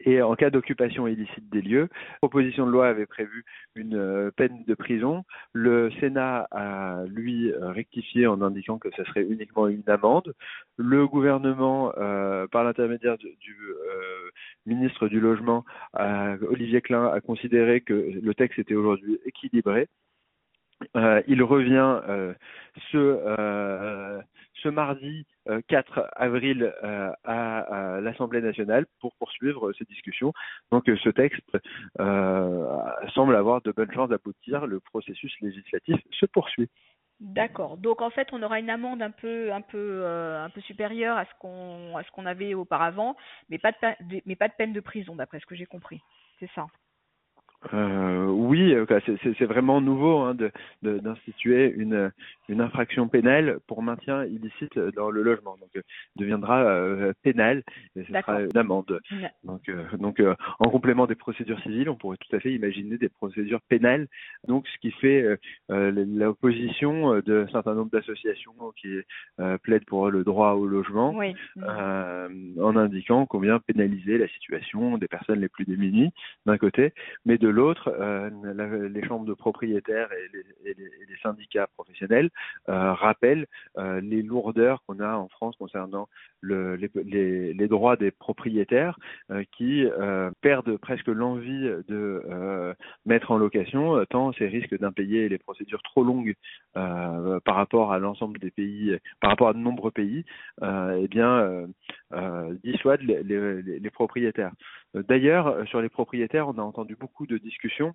et 0.00 0.22
en 0.22 0.34
cas 0.34 0.50
d'occupation 0.50 1.06
illicite 1.06 1.48
des 1.50 1.62
lieux. 1.62 1.88
La 1.92 2.28
proposition 2.28 2.66
de 2.66 2.70
loi 2.70 2.88
avait 2.88 3.06
prévu 3.06 3.44
une 3.74 3.96
euh, 3.96 4.30
peine 4.30 4.64
de 4.66 4.74
prison. 4.74 5.24
Le 5.52 5.90
Sénat 6.00 6.48
a, 6.50 7.04
lui, 7.06 7.52
euh, 7.52 7.70
rectifié 7.70 8.26
en 8.26 8.42
indiquant 8.42 8.78
que 8.78 8.88
ce 8.96 9.04
serait 9.04 9.24
uniquement 9.24 9.68
une 9.68 9.88
amende. 9.88 10.34
Le 10.76 11.06
gouvernement, 11.06 11.92
euh, 11.98 12.46
par 12.48 12.64
l'intermédiaire 12.64 13.18
du, 13.18 13.30
euh, 13.30 14.30
ministre 14.66 15.08
du 15.08 15.20
Logement, 15.20 15.64
Olivier 16.48 16.80
Klein, 16.80 17.06
a 17.06 17.20
considéré 17.20 17.80
que 17.80 17.92
le 17.94 18.34
texte 18.34 18.58
était 18.58 18.74
aujourd'hui 18.74 19.18
équilibré. 19.24 19.88
Il 20.94 21.42
revient 21.42 22.00
ce 22.92 24.20
ce 24.62 24.68
mardi 24.68 25.26
4 25.68 25.98
euh, 25.98 26.06
avril 26.16 26.72
euh, 26.82 27.12
à, 27.24 28.00
l'Assemblée 28.00 28.40
nationale 28.40 28.86
pour 29.00 29.14
poursuivre 29.16 29.72
ces 29.72 29.84
discussions. 29.84 30.32
Donc 30.70 30.88
euh, 30.88 30.96
ce 31.02 31.10
texte 31.10 31.40
semble 33.14 33.36
avoir 33.36 33.62
de 33.62 33.72
bonnes 33.72 33.92
chances 33.92 34.10
d'aboutir. 34.10 34.66
Le 34.66 34.80
processus 34.80 35.34
législatif 35.40 35.96
se 36.12 36.26
poursuit. 36.26 36.68
D'accord. 37.20 37.76
Donc 37.76 38.00
en 38.00 38.10
fait, 38.10 38.28
on 38.32 38.42
aura 38.42 38.60
une 38.60 38.70
amende 38.70 39.02
un 39.02 39.10
peu 39.10 39.52
un 39.52 39.60
peu 39.60 40.06
un 40.06 40.48
peu 40.48 40.60
supérieure 40.62 41.18
à 41.18 41.26
ce 41.26 41.30
qu'on 41.38 41.96
à 41.96 42.02
ce 42.02 42.10
qu'on 42.12 42.24
avait 42.24 42.54
auparavant, 42.54 43.14
mais 43.50 43.58
pas 43.58 43.72
de 43.72 44.22
mais 44.24 44.36
pas 44.36 44.48
de 44.48 44.54
peine 44.56 44.72
de 44.72 44.80
prison 44.80 45.16
d'après 45.16 45.38
ce 45.38 45.46
que 45.46 45.54
j'ai 45.54 45.66
compris. 45.66 46.00
C'est 46.38 46.50
ça. 46.54 46.66
Euh, 47.74 48.26
oui, 48.26 48.74
euh, 48.74 48.86
c'est 49.04 49.44
vraiment 49.44 49.80
nouveau 49.80 50.18
hein, 50.20 50.34
d'instituer 50.82 51.68
de, 51.70 51.80
une, 51.80 52.12
une 52.48 52.60
infraction 52.60 53.06
pénale 53.08 53.58
pour 53.66 53.82
maintien 53.82 54.24
illicite 54.24 54.78
dans 54.96 55.10
le 55.10 55.22
logement. 55.22 55.56
Donc, 55.60 55.68
euh, 55.76 55.82
deviendra 56.16 56.62
euh, 56.62 57.12
pénal 57.22 57.62
et 57.96 58.04
ce 58.04 58.12
sera 58.12 58.40
une 58.42 58.56
amende. 58.56 59.00
Donc, 59.44 59.70
donc 59.98 60.22
en 60.58 60.70
complément 60.70 61.06
des 61.06 61.14
procédures 61.14 61.60
civiles, 61.60 61.90
on 61.90 61.96
pourrait 61.96 62.16
tout 62.16 62.34
à 62.34 62.40
fait 62.40 62.52
imaginer 62.52 62.96
des 62.96 63.08
procédures 63.08 63.60
pénales. 63.68 64.08
Donc, 64.48 64.66
ce 64.66 64.78
qui 64.78 64.90
fait 64.92 65.38
l'opposition 65.68 67.20
d'un 67.20 67.46
certain 67.48 67.74
nombre 67.74 67.90
d'associations 67.90 68.54
qui 68.80 69.00
plaident 69.62 69.84
pour 69.84 70.10
le 70.10 70.24
droit 70.24 70.52
au 70.52 70.66
logement, 70.66 71.14
oui. 71.14 71.34
en 71.62 72.76
indiquant 72.76 73.26
qu'on 73.26 73.40
vient 73.40 73.58
pénaliser 73.58 74.18
la 74.18 74.28
situation 74.28 74.98
des 74.98 75.08
personnes 75.08 75.40
les 75.40 75.48
plus 75.48 75.64
démunies 75.64 76.12
d'un 76.46 76.58
côté, 76.58 76.92
mais 77.24 77.38
de 77.38 77.49
l'autre, 77.50 77.92
les 78.42 79.04
chambres 79.06 79.26
de 79.26 79.34
propriétaires 79.34 80.08
et 80.12 80.74
les, 80.74 80.76
syndicats 81.22 81.66
professionnels 81.74 82.30
rappellent 82.66 83.46
les 83.76 84.22
lourdeurs 84.22 84.82
qu'on 84.86 85.00
a 85.00 85.16
en 85.16 85.28
France 85.28 85.54
concernant 85.56 86.08
le, 86.40 86.76
les, 86.76 87.52
les, 87.52 87.68
droits 87.68 87.96
des 87.96 88.10
propriétaires 88.10 88.98
qui 89.52 89.84
perdent 90.40 90.78
presque 90.78 91.08
l'envie 91.08 91.68
de 91.88 92.74
mettre 93.04 93.32
en 93.32 93.36
location, 93.36 94.02
tant 94.08 94.32
ces 94.32 94.46
risques 94.46 94.78
d'impayés 94.78 95.26
et 95.26 95.28
les 95.28 95.36
procédures 95.36 95.82
trop 95.82 96.04
longues 96.04 96.34
par 96.72 97.54
rapport 97.54 97.92
à 97.92 97.98
l'ensemble 97.98 98.38
des 98.38 98.50
pays, 98.50 98.96
par 99.20 99.30
rapport 99.30 99.48
à 99.48 99.52
de 99.52 99.58
nombreux 99.58 99.90
pays, 99.90 100.24
eh 100.62 101.08
bien, 101.08 101.66
dissuadent 102.64 103.02
les, 103.02 103.22
les, 103.22 103.62
les 103.78 103.90
propriétaires. 103.90 104.52
D'ailleurs, 104.94 105.66
sur 105.68 105.80
les 105.80 105.88
propriétaires, 105.88 106.48
on 106.48 106.58
a 106.58 106.62
entendu 106.62 106.96
beaucoup 106.96 107.26
de 107.26 107.38
discussions 107.38 107.94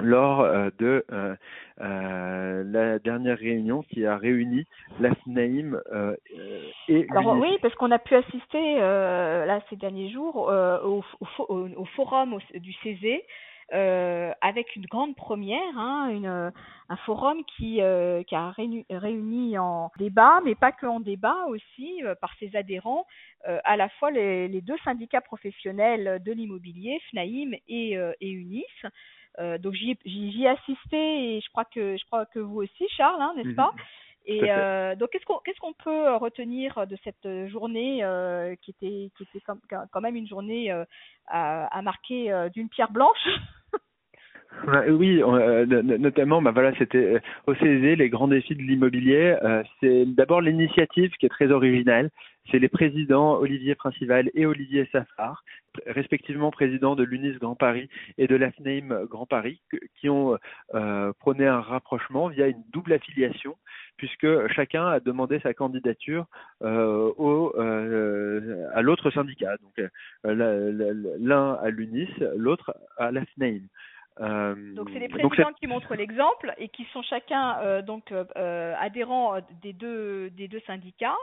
lors 0.00 0.40
euh, 0.40 0.70
de 0.78 1.04
euh, 1.12 1.34
euh, 1.80 2.64
la 2.64 2.98
dernière 2.98 3.38
réunion 3.38 3.82
qui 3.82 4.06
a 4.06 4.16
réuni 4.16 4.64
la 4.98 5.14
FNAIM 5.14 5.80
et 6.88 7.06
Alors 7.10 7.36
oui, 7.38 7.58
parce 7.62 7.74
qu'on 7.74 7.90
a 7.90 7.98
pu 7.98 8.14
assister 8.14 8.78
là 8.78 9.60
ces 9.68 9.76
derniers 9.76 10.10
jours 10.10 10.36
au, 10.36 11.02
au, 11.48 11.84
forum 11.96 12.38
du 12.54 12.72
CESE 12.82 13.20
euh, 13.72 14.32
avec 14.40 14.74
une 14.76 14.86
grande 14.86 15.14
première, 15.14 15.76
hein, 15.76 16.08
une, 16.10 16.52
un 16.88 16.96
forum 17.06 17.44
qui, 17.56 17.80
euh, 17.80 18.22
qui 18.24 18.34
a 18.34 18.50
réuni, 18.50 18.84
réuni, 18.90 19.58
en 19.58 19.90
débat, 19.98 20.40
mais 20.44 20.54
pas 20.54 20.72
que 20.72 20.86
en 20.86 21.00
débat 21.00 21.46
aussi, 21.48 22.02
euh, 22.04 22.14
par 22.14 22.34
ses 22.38 22.54
adhérents, 22.56 23.06
à 23.64 23.76
la 23.76 23.88
fois 23.88 24.10
les, 24.10 24.48
les, 24.48 24.60
deux 24.60 24.76
syndicats 24.84 25.22
professionnels 25.22 26.22
de 26.22 26.32
l'immobilier, 26.32 27.00
FNAIM 27.10 27.54
et, 27.68 27.96
et 28.20 28.30
UNIS. 28.30 28.64
donc 29.60 29.72
j'y 29.72 30.42
ai 30.42 30.48
assisté 30.48 31.36
et 31.36 31.40
je 31.40 31.48
crois 31.48 31.64
que 31.64 31.96
je 31.96 32.04
crois 32.04 32.26
que 32.26 32.38
vous 32.38 32.60
aussi, 32.60 32.86
Charles, 32.96 33.22
hein, 33.22 33.32
n'est-ce 33.36 33.48
mhm. 33.48 33.54
pas? 33.54 33.72
Et 34.26 34.42
euh, 34.50 34.94
donc, 34.96 35.10
qu'est-ce 35.10 35.24
qu'on 35.24 35.38
qu'est-ce 35.38 35.58
qu'on 35.60 35.72
peut 35.72 36.14
retenir 36.16 36.86
de 36.86 36.96
cette 37.04 37.48
journée 37.48 38.04
euh, 38.04 38.54
qui 38.62 38.70
était 38.72 39.10
qui 39.16 39.22
était 39.22 39.42
quand 39.66 40.00
même 40.00 40.16
une 40.16 40.28
journée 40.28 40.70
euh, 40.70 40.84
à, 41.26 41.66
à, 41.76 41.82
marquer 41.82 42.48
d'une 42.52 42.68
pierre 42.68 42.92
blanche? 42.92 43.28
Oui, 44.88 45.22
notamment, 45.22 46.42
bah 46.42 46.50
voilà, 46.50 46.72
c'était 46.76 47.20
au 47.46 47.54
CESE, 47.54 47.96
les 47.96 48.08
grands 48.08 48.28
défis 48.28 48.54
de 48.54 48.62
l'immobilier. 48.62 49.36
c'est 49.80 50.04
d'abord 50.06 50.40
l'initiative 50.40 51.10
qui 51.18 51.26
est 51.26 51.30
très 51.30 51.50
originale. 51.50 52.10
C'est 52.50 52.58
les 52.58 52.68
présidents 52.68 53.34
Olivier 53.34 53.74
Principal 53.74 54.30
et 54.34 54.44
Olivier 54.44 54.88
Safar, 54.90 55.44
respectivement 55.86 56.50
présidents 56.50 56.96
de 56.96 57.04
l'UNIS 57.04 57.38
Grand 57.38 57.54
Paris 57.54 57.88
et 58.18 58.26
de 58.26 58.34
l'AFNAIM 58.34 59.06
Grand 59.08 59.26
Paris, 59.26 59.60
qui 60.00 60.08
ont 60.08 60.36
prôné 61.20 61.46
un 61.46 61.60
rapprochement 61.60 62.28
via 62.28 62.48
une 62.48 62.62
double 62.72 62.92
affiliation 62.92 63.56
puisque 64.00 64.48
chacun 64.54 64.86
a 64.86 64.98
demandé 64.98 65.40
sa 65.40 65.52
candidature 65.52 66.24
euh, 66.62 67.12
au, 67.18 67.52
euh, 67.58 68.66
à 68.72 68.80
l'autre 68.80 69.10
syndicat. 69.10 69.58
Donc 69.58 69.90
euh, 70.24 71.16
l'un 71.20 71.52
à 71.56 71.68
l'UNIS, 71.68 72.08
l'autre 72.34 72.74
à 72.96 73.10
la 73.10 73.26
FNAIM. 73.26 73.60
Donc 74.18 74.90
c'est 74.92 74.98
les 74.98 75.08
présidents 75.08 75.52
qui 75.58 75.66
montrent 75.66 75.94
l'exemple 75.94 76.52
et 76.58 76.68
qui 76.68 76.84
sont 76.92 77.02
chacun 77.02 77.80
donc 77.82 78.12
adhérents 78.78 79.40
des 79.62 79.72
deux 79.72 80.30
des 80.30 80.48
deux 80.48 80.60
syndicats 80.66 81.16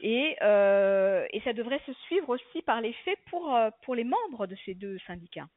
et, 0.00 0.36
et 0.40 1.40
ça 1.44 1.52
devrait 1.52 1.80
se 1.86 1.92
suivre 2.06 2.30
aussi 2.30 2.62
par 2.62 2.80
les 2.80 2.92
faits 3.04 3.18
pour 3.30 3.54
pour 3.82 3.94
les 3.94 4.04
membres 4.04 4.46
de 4.46 4.56
ces 4.64 4.74
deux 4.74 4.98
syndicats. 5.06 5.48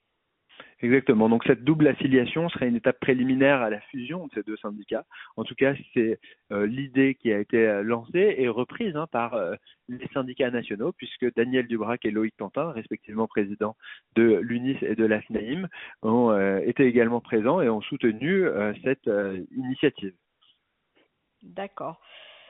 Exactement. 0.83 1.29
Donc 1.29 1.45
cette 1.45 1.63
double 1.63 1.87
affiliation 1.87 2.49
serait 2.49 2.67
une 2.67 2.75
étape 2.75 2.99
préliminaire 2.99 3.61
à 3.61 3.69
la 3.69 3.79
fusion 3.79 4.27
de 4.27 4.31
ces 4.33 4.43
deux 4.43 4.57
syndicats. 4.57 5.05
En 5.37 5.45
tout 5.45 5.55
cas, 5.55 5.73
c'est 5.93 6.19
euh, 6.51 6.67
l'idée 6.67 7.15
qui 7.15 7.31
a 7.31 7.39
été 7.39 7.65
euh, 7.65 7.83
lancée 7.83 8.35
et 8.37 8.49
reprise 8.49 8.93
hein, 8.97 9.07
par 9.09 9.33
euh, 9.33 9.55
les 9.87 10.05
syndicats 10.13 10.51
nationaux, 10.51 10.91
puisque 10.91 11.33
Daniel 11.35 11.67
Dubrac 11.67 12.03
et 12.03 12.11
Loïc 12.11 12.35
Tantin, 12.35 12.71
respectivement 12.71 13.27
présidents 13.27 13.77
de 14.15 14.39
l'UNIS 14.41 14.77
et 14.81 14.95
de 14.95 15.05
l'AFNAIM, 15.05 15.69
ont 16.01 16.37
été 16.59 16.85
également 16.85 17.21
présents 17.21 17.61
et 17.61 17.69
ont 17.69 17.81
soutenu 17.81 18.45
cette 18.83 19.09
initiative. 19.51 20.13
D'accord. 21.43 22.01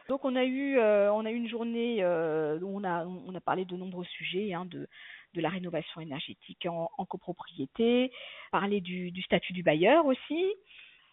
Donc 0.10 0.26
on 0.26 0.36
a 0.36 0.44
eu 0.44 0.80
on 0.80 1.26
a 1.26 1.32
eu 1.32 1.36
une 1.36 1.48
journée 1.48 2.06
où 2.06 2.80
on 2.80 2.84
a 2.84 3.06
on 3.06 3.34
a 3.36 3.42
parlé 3.42 3.66
de 3.66 3.76
nombreux 3.76 4.06
sujets 4.06 4.54
hein, 4.54 4.66
de 4.66 4.88
de 5.34 5.42
la 5.42 5.50
rénovation 5.50 6.02
énergétique 6.02 6.68
en, 6.68 7.06
copropriété, 7.06 8.12
parler 8.52 8.82
du, 8.82 9.22
statut 9.24 9.54
du 9.54 9.64
bailleur 9.64 10.06
aussi. 10.06 10.46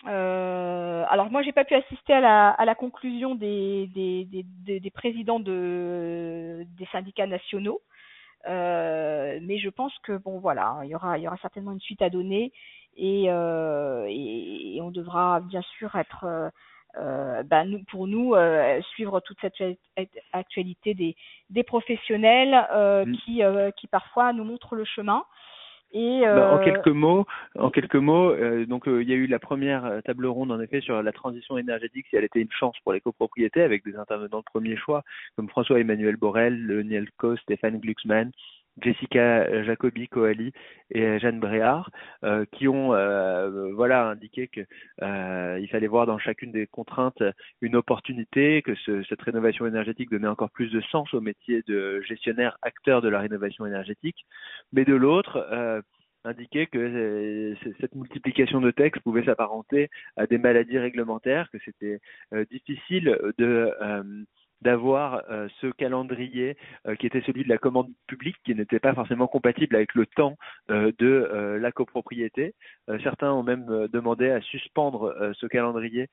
Euh, 0.07 1.05
alors 1.11 1.31
moi 1.31 1.43
j'ai 1.43 1.53
pas 1.53 1.65
pu 1.65 1.75
assister 1.75 2.15
à 2.15 2.21
la, 2.21 2.51
à 2.51 2.65
la 2.65 2.75
conclusion 2.75 3.35
des, 3.35 3.87
des, 3.89 4.81
des, 4.81 4.91
présidents 4.91 5.41
de, 5.41 6.65
des 6.79 6.87
syndicats 6.87 7.27
nationaux, 7.27 7.83
euh, 8.49 9.39
mais 9.43 9.59
je 9.59 9.69
pense 9.69 9.93
que 9.99 10.17
bon 10.17 10.39
voilà, 10.39 10.79
il 10.85 10.89
y 10.89 10.95
aura, 10.95 11.19
il 11.19 11.25
y 11.25 11.27
aura 11.27 11.37
certainement 11.39 11.73
une 11.73 11.81
suite 11.81 12.01
à 12.01 12.09
donner 12.09 12.51
et, 12.97 13.27
euh, 13.29 14.07
et, 14.09 14.77
et 14.77 14.81
on 14.81 14.91
devra 14.91 15.41
bien 15.41 15.63
sûr 15.79 15.95
être 15.97 16.51
euh, 16.99 17.43
ben 17.43 17.65
nous, 17.65 17.83
pour 17.91 18.07
nous, 18.07 18.35
euh, 18.35 18.81
suivre 18.93 19.21
toute 19.21 19.39
cette 19.41 19.63
actualité 20.33 20.95
des, 20.95 21.17
des 21.51 21.63
professionnels 21.63 22.67
euh, 22.73 23.05
mm. 23.05 23.13
qui, 23.19 23.43
qui 23.77 23.87
parfois 23.87 24.33
nous 24.33 24.45
montrent 24.45 24.75
le 24.75 24.85
chemin. 24.85 25.25
Et 25.93 26.21
bah, 26.23 26.55
en 26.55 26.59
quelques 26.59 26.87
mots, 26.87 27.27
en 27.59 27.69
quelques 27.71 27.97
mots, 27.97 28.33
donc 28.67 28.85
il 28.87 29.09
y 29.09 29.13
a 29.13 29.17
eu 29.17 29.27
la 29.27 29.41
première 29.41 30.01
table 30.05 30.27
ronde 30.27 30.53
en 30.53 30.61
effet 30.61 30.81
sur 30.81 31.03
la 31.03 31.11
transition 31.11 31.59
énergétique 31.59 32.07
si 32.09 32.15
elle 32.15 32.23
était 32.23 32.41
une 32.41 32.53
chance 32.53 32.77
pour 32.85 32.93
les 32.93 33.01
copropriétés 33.01 33.63
avec 33.63 33.85
des 33.85 33.97
intervenants 33.97 34.39
de 34.39 34.45
premier 34.45 34.77
choix 34.77 35.03
comme 35.35 35.49
François 35.49 35.81
Emmanuel 35.81 36.15
Borel, 36.15 36.65
Lionel 36.65 37.09
Co, 37.17 37.37
Stéphane 37.39 37.81
Glucksmann, 37.81 38.31
Jessica 38.83 39.63
Jacobi 39.65 40.09
Coali 40.09 40.53
et 40.91 41.19
Jeanne 41.19 41.41
Bréard, 41.41 41.91
euh, 42.25 42.45
qui 42.53 42.69
ont 42.69 42.95
euh, 42.95 43.73
voilà 43.73 44.09
indiqué 44.09 44.49
que 44.49 44.61
euh, 45.03 45.59
il 45.61 45.69
fallait 45.69 45.87
voir 45.87 46.07
dans 46.07 46.19
chacune 46.19 46.53
des 46.53 46.67
contraintes 46.67 47.23
une 47.61 47.77
opportunité, 47.77 48.63
que 48.63 48.75
ce, 48.75 49.03
cette 49.05 49.23
rénovation 49.23 49.67
énergétique 49.67 50.11
donnait 50.11 50.29
encore 50.29 50.51
plus 50.51 50.71
de 50.71 50.81
sens 50.81 51.13
au 51.15 51.21
métier 51.21 51.63
de 51.67 52.01
gestionnaire 52.03 52.57
acteur 52.63 53.03
de 53.03 53.09
la 53.09 53.21
rénovation 53.21 53.67
énergétique, 53.67 54.27
mais 54.73 54.85
de 54.85 54.95
l'autre 54.95 55.83
indiquer 56.25 56.67
que 56.67 57.55
cette 57.81 57.95
multiplication 57.95 58.61
de 58.61 58.71
textes 58.71 59.03
pouvait 59.03 59.25
s'apparenter 59.25 59.89
à 60.17 60.27
des 60.27 60.39
maladies 60.39 60.79
réglementaires, 60.79 61.49
que 61.51 61.59
c'était 61.65 61.99
difficile 62.51 63.19
de 63.39 63.73
d'avoir 64.63 65.23
euh, 65.31 65.49
ce 65.61 65.69
calendrier 65.69 66.57
euh, 66.87 66.95
qui 66.95 67.07
était 67.07 67.23
celui 67.23 67.45
de 67.45 67.49
la 67.49 67.59
commande 67.59 67.89
publique, 68.07 68.37
qui 68.45 68.55
n'était 68.55 68.79
pas 68.79 68.95
forcément 68.95 69.27
compatible 69.27 69.77
avec 69.77 69.95
le 69.95 70.07
temps 70.07 70.37
euh, 70.71 70.93
de 70.99 71.59
la 71.61 71.73
copropriété. 71.73 72.55
certains 73.03 73.33
ont 73.33 73.43
même 73.43 73.67
demandé 73.93 74.31
à 74.31 74.41
suspendre 74.41 75.15
ce 75.35 75.47
calendrier 75.47 76.09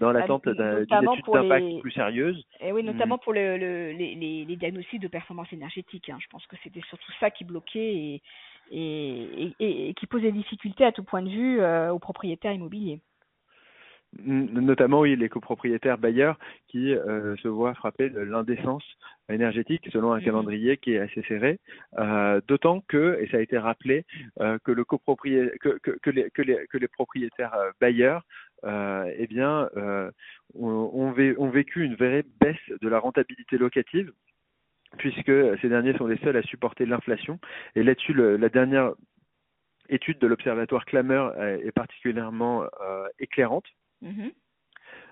dans 0.00 0.12
l'attente 0.12 0.48
d'une 0.48 1.12
étude 1.12 1.32
d'impact 1.32 1.80
plus 1.80 1.92
sérieuse. 1.92 2.44
Et 2.60 2.72
oui, 2.72 2.82
notamment 2.82 3.16
mm. 3.16 3.20
pour 3.20 3.32
le, 3.32 3.56
le, 3.56 3.92
les, 3.92 4.44
les, 4.44 4.56
diagnostics 4.56 5.00
de 5.00 5.08
performance 5.08 5.52
énergétique. 5.52 6.08
Hein. 6.08 6.18
Je 6.20 6.26
pense 6.28 6.46
que 6.46 6.56
c'était 6.62 6.82
surtout 6.88 7.12
ça 7.20 7.30
qui 7.30 7.44
bloquait 7.44 7.94
et, 7.94 8.22
et, 8.70 9.52
et, 9.58 9.88
et, 9.88 9.94
qui 9.94 10.06
posait 10.06 10.32
des 10.32 10.38
difficultés 10.38 10.84
à 10.84 10.92
tout 10.92 11.04
point 11.04 11.22
de 11.22 11.28
vue 11.28 11.60
aux 11.90 11.98
propriétaires 11.98 12.52
immobiliers 12.52 13.00
notamment 14.24 15.00
oui, 15.00 15.16
les 15.16 15.28
copropriétaires 15.28 15.98
bailleurs 15.98 16.38
qui 16.68 16.94
euh, 16.94 17.36
se 17.36 17.48
voient 17.48 17.74
frapper 17.74 18.10
de 18.10 18.20
l'indécence 18.20 18.84
énergétique 19.28 19.88
selon 19.92 20.12
un 20.12 20.18
mhm. 20.18 20.24
calendrier 20.24 20.76
qui 20.76 20.94
est 20.94 20.98
assez 20.98 21.22
serré, 21.22 21.58
euh, 21.98 22.40
d'autant 22.46 22.80
que, 22.88 23.18
et 23.20 23.28
ça 23.28 23.38
a 23.38 23.40
été 23.40 23.58
rappelé, 23.58 24.04
euh, 24.40 24.58
que, 24.64 24.72
le 24.72 24.84
copropriétaire, 24.84 25.58
que, 25.60 25.78
que, 25.78 25.90
que, 25.90 26.10
les, 26.10 26.30
que, 26.30 26.42
les, 26.42 26.66
que 26.66 26.78
les 26.78 26.88
propriétaires 26.88 27.54
bailleurs 27.80 28.22
eh 28.64 29.26
bien, 29.28 29.68
ont, 30.54 31.12
ont, 31.38 31.50
vécu 31.50 31.84
une 31.84 31.94
vraie 31.94 32.24
baisse 32.40 32.56
de 32.80 32.88
la 32.88 32.98
rentabilité 32.98 33.58
locative 33.58 34.12
puisque 34.98 35.60
ces 35.60 35.68
derniers 35.68 35.96
sont 35.98 36.06
les 36.06 36.16
seuls 36.18 36.36
à 36.36 36.42
supporter 36.42 36.84
l'inflation. 36.84 37.38
Et 37.76 37.84
là-dessus, 37.84 38.14
la 38.14 38.48
dernière 38.48 38.92
étude 39.88 40.18
de 40.18 40.26
l'Observatoire 40.26 40.84
Clameur 40.84 41.40
est 41.40 41.70
particulièrement 41.70 42.64
éclairante. 43.20 43.66
Mhm. 44.02 44.32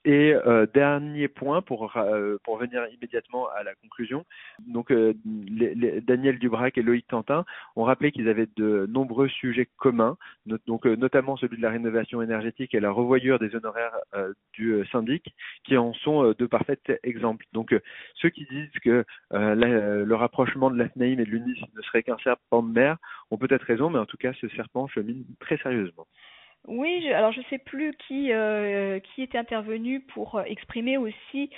Et 0.06 0.34
euh, 0.34 0.66
dernier 0.66 1.28
point 1.28 1.62
pour 1.62 1.96
euh, 1.96 2.36
pour 2.44 2.58
venir 2.58 2.86
immédiatement 2.92 3.48
à 3.48 3.62
la 3.62 3.74
conclusion. 3.74 4.26
Donc 4.66 4.90
euh, 4.92 5.14
les, 5.24 6.02
Daniel 6.02 6.38
Dubrac 6.38 6.76
et 6.76 6.82
Loïc 6.82 7.06
Tantin 7.06 7.46
ont 7.74 7.84
rappelé 7.84 8.12
qu'ils 8.12 8.28
avaient 8.28 8.48
de 8.56 8.86
nombreux 8.90 9.28
sujets 9.28 9.66
communs, 9.78 10.18
donc 10.66 10.84
notamment 10.84 11.38
celui 11.38 11.56
de 11.56 11.62
la 11.62 11.70
rénovation 11.70 12.20
énergétique 12.20 12.74
et 12.74 12.80
la 12.80 12.90
revoyure 12.90 13.38
des 13.38 13.56
honoraires 13.56 13.96
du 14.52 14.84
syndic, 14.92 15.34
qui 15.64 15.78
en 15.78 15.94
sont 15.94 16.34
de 16.38 16.46
parfaits 16.46 16.92
exemples. 17.02 17.46
Donc 17.54 17.74
ceux 18.16 18.28
qui 18.28 18.44
disent 18.50 18.78
que 18.82 19.04
le 19.30 20.14
rapprochement 20.14 20.70
de 20.70 20.76
l'AFNAIM 20.76 21.18
et 21.18 21.24
de 21.24 21.30
l'UNIS 21.30 21.62
ne 21.74 21.82
serait 21.82 22.02
qu'un 22.02 22.18
serpent 22.18 22.62
de 22.62 22.70
mer 22.70 22.98
ont 23.30 23.38
peut-être 23.38 23.64
raison, 23.64 23.88
mais 23.88 23.98
en 23.98 24.06
tout 24.06 24.18
cas 24.18 24.34
ce 24.34 24.48
serpent 24.50 24.86
chemine 24.86 25.24
très 25.40 25.56
sérieusement. 25.58 26.06
Oui, 26.66 27.12
alors 27.12 27.32
je 27.32 27.40
ne 27.40 27.44
sais 27.50 27.58
plus 27.58 27.94
qui 28.08 28.32
euh, 28.32 28.98
qui 29.00 29.22
était 29.22 29.36
intervenu 29.36 30.00
pour 30.00 30.36
euh, 30.36 30.44
exprimer 30.44 30.96
aussi 30.96 31.50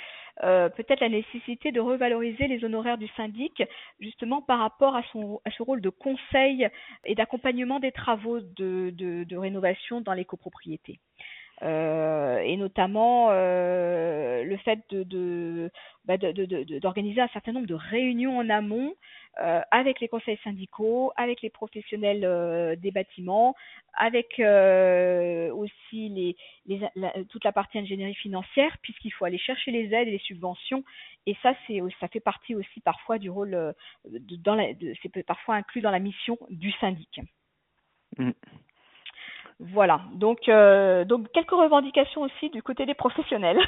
euh, 0.43 0.69
peut-être 0.69 1.01
la 1.01 1.09
nécessité 1.09 1.71
de 1.71 1.81
revaloriser 1.81 2.49
les 2.49 2.65
honoraires 2.65 2.99
du 2.99 3.07
syndic 3.17 3.63
justement 4.01 4.43
par 4.43 4.59
rapport 4.59 4.97
à 4.97 5.03
son 5.13 5.41
à 5.45 5.51
ce 5.53 5.63
rôle 5.63 5.81
de 5.81 5.91
conseil 5.91 6.69
et 7.05 7.15
d'accompagnement 7.15 7.79
des 7.79 7.93
travaux 7.93 8.41
de, 8.41 8.91
de, 8.91 9.23
de 9.23 9.37
rénovation 9.37 10.01
dans 10.01 10.13
les 10.13 10.25
copropriétés. 10.25 10.99
Euh, 11.63 12.39
et 12.41 12.57
notamment 12.57 13.29
euh, 13.31 14.45
le 14.45 14.57
fait 14.59 14.81
de, 14.91 15.71
bah, 16.05 16.19
d'organiser 16.19 17.21
un 17.21 17.29
certain 17.29 17.53
nombre 17.53 17.67
de 17.67 17.75
réunions 17.75 18.39
en 18.39 18.51
amont 18.51 18.95
euh, 19.41 19.63
avec 19.71 20.01
les 20.01 20.09
conseils 20.09 20.39
syndicaux, 20.45 21.13
avec 21.17 21.41
les 21.41 21.49
professionnels 21.49 22.77
des 22.79 22.91
bâtiments, 22.91 23.55
avec 23.95 24.39
aussi 24.39 26.09
les, 26.11 26.37
les 26.67 26.81
toute 27.31 27.45
la 27.45 27.53
partie 27.53 27.79
ingénierie 27.79 28.15
financière, 28.15 28.77
puisqu'il 28.83 29.13
faut 29.13 29.25
aller 29.25 29.39
chercher 29.39 29.71
les 29.71 29.95
aides 29.95 30.09
et 30.09 30.13
les 30.13 30.19
subventions. 30.19 30.85
Et 31.25 31.37
ça, 31.43 31.55
ça 32.01 32.09
fait 32.09 32.21
partie 32.21 32.55
aussi 32.55 32.81
parfois 32.81 33.19
du 33.19 33.31
rôle, 33.31 33.75
de, 34.05 34.95
c'est 35.03 35.23
parfois 35.25 35.57
inclus 35.57 35.81
dans 35.81 35.91
la 35.91 35.99
mission 35.99 36.39
du 36.51 36.71
syndic. 36.73 37.21
Mmh. 38.19 38.31
Voilà, 39.59 40.03
donc, 40.13 40.49
euh, 40.49 41.05
donc 41.05 41.33
quelques 41.33 41.51
revendications 41.51 42.23
aussi 42.23 42.51
du 42.51 42.63
côté 42.63 42.85
des 42.85 42.93
professionnels. 42.93 43.59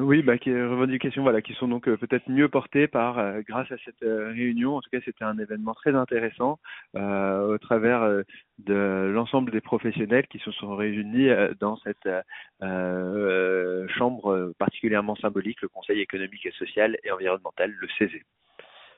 oui, 0.00 0.22
bah, 0.22 0.36
qui, 0.36 0.50
revendications 0.52 1.22
voilà, 1.22 1.40
qui 1.40 1.54
sont 1.54 1.68
donc 1.68 1.86
euh, 1.86 1.96
peut-être 1.96 2.28
mieux 2.28 2.48
portées 2.48 2.88
par, 2.88 3.20
euh, 3.20 3.40
grâce 3.48 3.70
à 3.70 3.76
cette 3.84 4.00
réunion. 4.00 4.76
En 4.76 4.80
tout 4.80 4.90
cas, 4.90 4.98
c'était 5.04 5.22
un 5.22 5.38
événement 5.38 5.74
très 5.74 5.94
intéressant 5.94 6.58
au 6.94 7.58
travers 7.58 8.24
de 8.58 9.10
l'ensemble 9.14 9.52
des 9.52 9.60
professionnels 9.60 10.26
qui 10.26 10.40
se 10.40 10.50
sont 10.50 10.74
réunis 10.74 11.28
dans 11.60 11.76
cette 11.76 12.08
chambre 12.60 14.52
particulièrement 14.58 15.14
symbolique, 15.16 15.62
le 15.62 15.68
Conseil 15.68 16.00
économique 16.00 16.46
et 16.46 16.52
social 16.52 16.98
et 17.04 17.12
environnemental, 17.12 17.70
le 17.70 17.88
CESE. 17.96 18.22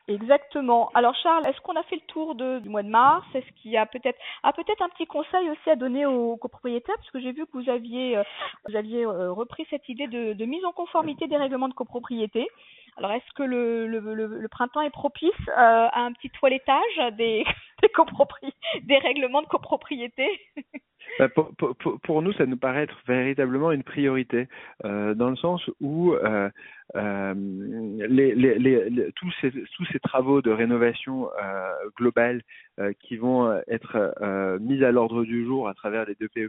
Exactement. 0.08 0.88
Alors 0.94 1.16
Charles, 1.16 1.46
est-ce 1.48 1.60
qu'on 1.62 1.74
a 1.74 1.82
fait 1.84 1.96
le 1.96 2.06
tour 2.06 2.36
de, 2.36 2.60
du 2.60 2.68
mois 2.68 2.84
de 2.84 2.88
mars? 2.88 3.26
Est-ce 3.34 3.50
qu'il 3.60 3.72
y 3.72 3.76
a 3.76 3.86
peut-être 3.86 4.18
ah 4.44 4.52
peut-être 4.52 4.80
un 4.80 4.88
petit 4.90 5.06
conseil 5.06 5.50
aussi 5.50 5.68
à 5.68 5.74
donner 5.74 6.06
aux 6.06 6.36
copropriétaires? 6.36 6.94
Parce 6.96 7.10
que 7.10 7.20
j'ai 7.20 7.32
vu 7.32 7.44
que 7.46 7.52
vous 7.54 7.68
aviez 7.68 8.16
euh, 8.16 8.22
vous 8.68 8.76
aviez 8.76 9.04
euh, 9.04 9.32
repris 9.32 9.66
cette 9.68 9.88
idée 9.88 10.06
de, 10.06 10.32
de, 10.34 10.44
mise 10.44 10.64
en 10.64 10.70
conformité 10.70 11.26
des 11.26 11.36
règlements 11.36 11.68
de 11.68 11.74
copropriété. 11.74 12.46
Alors 12.96 13.10
est-ce 13.12 13.32
que 13.34 13.42
le, 13.42 13.88
le, 13.88 14.00
le, 14.00 14.48
printemps 14.48 14.80
est 14.80 14.90
propice 14.90 15.32
euh, 15.48 15.88
à 15.92 16.00
un 16.02 16.12
petit 16.12 16.30
toilettage 16.30 17.14
des 17.14 17.44
des, 17.82 18.82
des 18.82 18.98
règlements 18.98 19.42
de 19.42 19.48
copropriété? 19.48 20.28
Bah, 21.18 21.28
pour, 21.28 21.50
pour, 21.56 22.00
pour, 22.00 22.22
nous, 22.22 22.32
ça 22.32 22.46
nous 22.46 22.56
paraît 22.56 22.82
être 22.82 22.98
véritablement 23.06 23.72
une 23.72 23.82
priorité, 23.82 24.48
euh, 24.84 25.14
dans 25.14 25.30
le 25.30 25.36
sens 25.36 25.62
où 25.80 26.12
euh, 26.12 26.50
euh, 26.94 27.34
les, 28.08 28.34
les, 28.34 28.58
les, 28.58 29.12
tous, 29.16 29.32
ces, 29.40 29.50
tous 29.50 29.84
ces 29.92 29.98
travaux 29.98 30.40
de 30.40 30.50
rénovation 30.50 31.28
euh, 31.42 31.72
globale 31.96 32.42
euh, 32.78 32.92
qui 33.00 33.16
vont 33.16 33.60
être 33.66 34.14
mis 34.60 34.84
à 34.84 34.92
l'ordre 34.92 35.24
du 35.24 35.44
jour 35.44 35.68
à 35.68 35.74
travers 35.74 36.04
les 36.04 36.14
deux 36.14 36.28
PE 36.28 36.48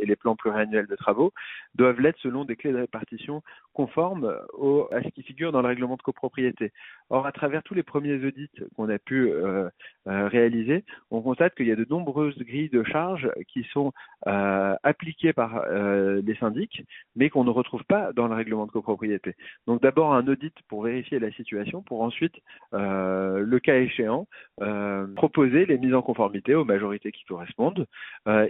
et 0.00 0.06
les 0.06 0.16
plans 0.16 0.36
pluriannuels 0.36 0.86
de 0.86 0.96
travaux 0.96 1.32
doivent 1.74 2.00
l'être 2.00 2.18
selon 2.20 2.44
des 2.44 2.56
clés 2.56 2.72
de 2.72 2.78
répartition 2.78 3.42
conformes 3.72 4.26
à 4.92 5.02
ce 5.02 5.08
qui 5.08 5.22
figure 5.22 5.52
dans 5.52 5.62
le 5.62 5.68
règlement 5.68 5.96
de 5.96 6.02
copropriété. 6.02 6.72
Or, 7.10 7.26
à 7.26 7.32
travers 7.32 7.62
tous 7.62 7.74
les 7.74 7.82
premiers 7.82 8.24
audits 8.24 8.50
qu'on 8.76 8.88
a 8.88 8.98
pu 8.98 9.30
euh, 9.30 9.68
euh, 10.06 10.28
réaliser, 10.28 10.84
on 11.10 11.20
constate 11.20 11.54
qu'il 11.54 11.66
y 11.66 11.72
a 11.72 11.76
de 11.76 11.86
nombreuses 11.88 12.38
grilles 12.38 12.70
de 12.70 12.82
charges 12.84 13.30
qui 13.48 13.64
sont 13.72 13.92
euh, 14.26 14.74
appliquées 14.82 15.32
par 15.32 15.64
les 15.72 16.34
syndics, 16.36 16.82
mais 17.16 17.30
qu'on 17.30 17.44
ne 17.44 17.50
retrouve 17.50 17.84
pas 17.84 18.12
dans 18.12 18.28
le 18.28 18.34
règlement 18.34 18.66
de 18.66 18.70
copropriété. 18.70 19.34
Donc 19.66 19.82
d'abord 19.82 20.14
un 20.14 20.26
audit 20.26 20.54
pour 20.68 20.82
vérifier 20.82 21.18
la 21.18 21.30
situation, 21.32 21.82
pour 21.82 22.02
ensuite, 22.02 22.34
le 22.72 23.58
cas 23.58 23.76
échéant, 23.76 24.26
proposer 25.16 25.66
les 25.66 25.78
mises 25.78 25.94
en 25.94 26.02
conformité 26.02 26.54
aux 26.54 26.64
majorités 26.64 27.12
qui 27.12 27.24
correspondent, 27.24 27.86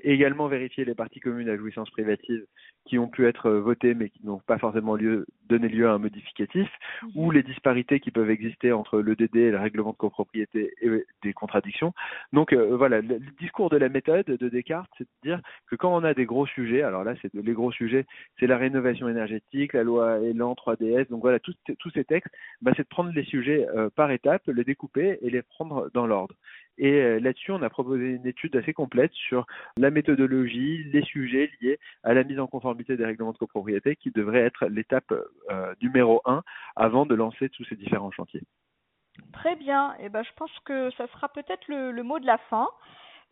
également 0.03 0.49
vérifier 0.49 0.85
les 0.85 0.95
parties 0.95 1.21
à 1.41 1.57
jouissance 1.57 1.91
privative 1.91 2.45
qui 2.85 2.99
ont 2.99 3.09
pu 3.09 3.27
être 3.27 3.51
votées 3.51 3.95
mais 3.95 4.09
qui 4.09 4.25
n'ont 4.27 4.41
pas 4.41 4.59
forcément 4.59 4.97
lieu, 4.97 5.27
donné 5.49 5.69
lieu 5.69 5.89
à 5.89 5.93
un 5.93 5.99
modificatif, 5.99 6.69
mhm. 7.03 7.11
ou 7.15 7.31
les 7.31 7.43
disparités 7.43 8.01
qui 8.01 8.11
peuvent 8.11 8.31
exister 8.31 8.73
entre 8.73 9.01
le 9.01 9.15
DD 9.15 9.37
et 9.37 9.51
le 9.51 9.59
règlement 9.59 9.93
de 9.93 9.97
copropriété 9.97 10.73
et 10.81 10.91
des 11.23 11.33
contradictions. 11.33 11.93
Donc 12.33 12.53
euh, 12.53 12.77
voilà, 12.77 13.01
le, 13.01 13.21
discours 13.41 13.71
de 13.71 13.77
la 13.77 13.89
méthode 13.89 14.27
de 14.27 14.49
Descartes, 14.49 14.91
c'est 14.99 15.05
de 15.05 15.29
dire 15.29 15.41
que 15.69 15.77
quand 15.77 15.95
on 15.95 16.05
a 16.05 16.15
des 16.15 16.27
gros 16.27 16.47
sujets, 16.47 16.83
alors 16.83 17.05
là, 17.05 17.15
c'est 17.23 17.33
les 17.35 17.53
gros 17.53 17.73
sujets, 17.73 18.07
c'est 18.39 18.47
la 18.47 18.57
rénovation 18.57 19.09
énergétique, 19.09 19.73
la 19.73 19.85
loi 19.85 20.19
Elan 20.21 20.55
3DS, 20.55 21.09
donc 21.09 21.23
voilà, 21.23 21.39
tous 21.41 21.91
ces 21.95 22.05
textes, 22.05 22.33
bah, 22.61 22.73
c'est 22.77 22.83
de 22.83 22.89
prendre 22.89 23.13
les 23.13 23.25
sujets 23.25 23.67
euh, 23.75 23.91
par 23.95 24.11
étapes, 24.11 24.47
les 24.49 24.65
découper 24.65 25.19
et 25.23 25.31
les 25.31 25.43
prendre 25.43 25.91
dans 25.95 26.07
l'ordre. 26.07 26.35
Et 26.79 27.01
euh, 27.01 27.21
là-dessus, 27.21 27.53
on 27.53 27.63
a 27.63 27.71
proposé 27.71 28.15
une 28.15 28.27
étude 28.27 28.57
assez 28.57 28.73
complète 28.73 29.13
sur 29.13 29.47
la 29.77 29.91
méthodologie, 29.91 30.85
les 30.93 31.03
sujets 31.03 31.22
liés 31.27 31.79
à 32.03 32.15
la 32.15 32.25
mise 32.25 32.39
en 32.39 32.47
conformité 32.47 32.97
des 32.97 33.05
règlements 33.05 33.33
de 33.33 33.39
copropriété 33.39 33.97
qui 33.97 34.11
devrait 34.11 34.41
être 34.41 34.67
l'étape 34.67 35.13
euh, 35.51 35.75
numéro 35.81 36.21
un 36.25 36.43
avant 36.77 37.07
de 37.07 37.15
lancer 37.15 37.49
tous 37.51 37.65
ces 37.65 37.77
différents 37.77 38.11
chantiers. 38.11 38.43
Très 39.33 39.57
bien. 39.57 39.95
Et 39.99 40.07
eh 40.07 40.09
ben, 40.09 40.23
je 40.23 40.33
pense 40.37 40.53
que 40.65 40.91
ça 40.93 41.07
sera 41.09 41.29
peut-être 41.29 41.67
le, 41.69 42.03
mot 42.03 42.19
de 42.19 42.27
la 42.27 42.39
fin. 42.39 42.69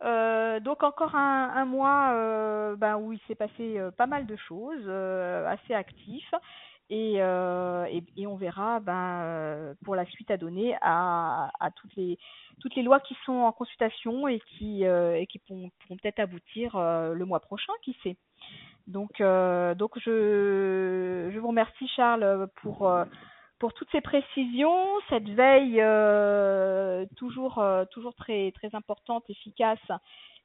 Euh, 0.03 0.59
donc 0.59 0.83
encore 0.83 1.15
un, 1.15 1.65
mois 1.65 2.75
ben, 2.77 2.97
où 2.97 3.13
il 3.13 3.19
s'est 3.27 3.35
passé 3.35 3.79
pas 3.97 4.07
mal 4.07 4.25
de 4.25 4.35
choses, 4.35 4.87
assez 5.47 5.73
actifs. 5.73 6.33
Et, 6.93 7.15
euh, 7.19 7.85
et, 8.17 8.27
on 8.27 8.35
verra 8.35 8.81
ben, 8.81 9.21
euh, 9.23 9.73
pour 9.85 9.95
la 9.95 10.05
suite 10.05 10.29
à 10.29 10.35
donner 10.35 10.75
à, 10.81 11.49
toutes, 11.77 11.95
les, 11.95 12.17
lois 12.83 12.99
qui 12.99 13.15
sont 13.25 13.31
en 13.31 13.53
consultation 13.53 14.27
et 14.27 14.41
qui, 14.41 14.85
euh, 14.85 15.23
pourront, 15.47 15.71
peut-être 15.87 16.19
aboutir 16.19 16.77
le 16.77 17.23
mois 17.23 17.39
prochain, 17.39 17.71
qui 17.81 17.95
sait. 18.03 18.17
Donc, 18.87 19.11
je, 19.19 21.37
vous 21.37 21.47
remercie 21.47 21.87
Charles 21.95 22.49
pour, 22.61 22.93
toutes 23.73 23.91
ces 23.93 24.01
précisions, 24.01 24.85
cette 25.09 25.29
veille 25.29 25.81
toujours, 27.15 27.63
très, 28.17 28.51
importante, 28.73 29.23
efficace 29.29 29.79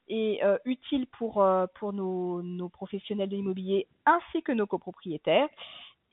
et 0.06 0.40
utile 0.64 1.08
pour, 1.08 1.42
nos 1.42 2.68
professionnels 2.68 3.30
de 3.30 3.34
l'immobilier 3.34 3.88
ainsi 4.04 4.44
que 4.44 4.52
nos 4.52 4.68
copropriétaires. 4.68 5.48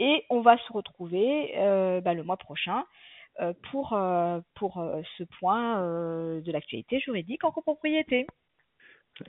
Et 0.04 0.26
on 0.30 0.42
va 0.42 0.58
se 0.58 0.74
retrouver 0.74 1.54
euh, 1.58 2.02
bah, 2.02 2.14
le 2.14 2.24
mois 2.24 2.36
prochain 2.36 2.84
euh, 3.40 3.54
pour, 3.72 3.94
euh, 3.94 4.42
pour 4.56 4.86
ce 5.18 5.24
point 5.40 5.82
de 5.82 6.52
l'actualité 6.52 7.00
juridique 7.00 7.46
en 7.46 7.52
copropriété. 7.52 8.28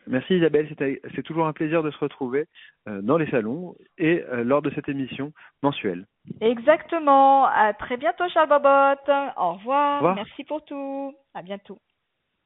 Merci 0.08 0.36
Isabelle, 0.36 0.74
c'est 1.14 1.22
toujours 1.22 1.46
un 1.46 1.52
plaisir 1.52 1.82
de 1.82 1.90
se 1.90 1.98
retrouver 1.98 2.46
dans 2.86 3.18
les 3.18 3.30
salons 3.30 3.76
et 3.98 4.24
lors 4.32 4.62
de 4.62 4.70
cette 4.70 4.88
émission 4.88 5.32
mensuelle. 5.62 6.06
Exactement. 6.40 7.44
À 7.44 7.74
très 7.74 7.98
bientôt 7.98 8.24
Charles 8.30 8.48
Bobot. 8.48 9.12
Au 9.36 9.52
revoir. 9.52 9.92
Au 9.92 9.96
revoir. 9.96 10.14
Merci 10.14 10.42
pour 10.44 10.64
tout. 10.64 11.14
À 11.34 11.42
bientôt. 11.42 11.78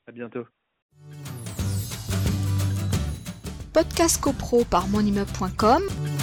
À 0.09 0.13
bientôt. 0.13 0.47
Podcast 3.73 4.21
CoPro 4.21 4.65
par 4.69 4.89
monimmeuble.com 4.89 6.18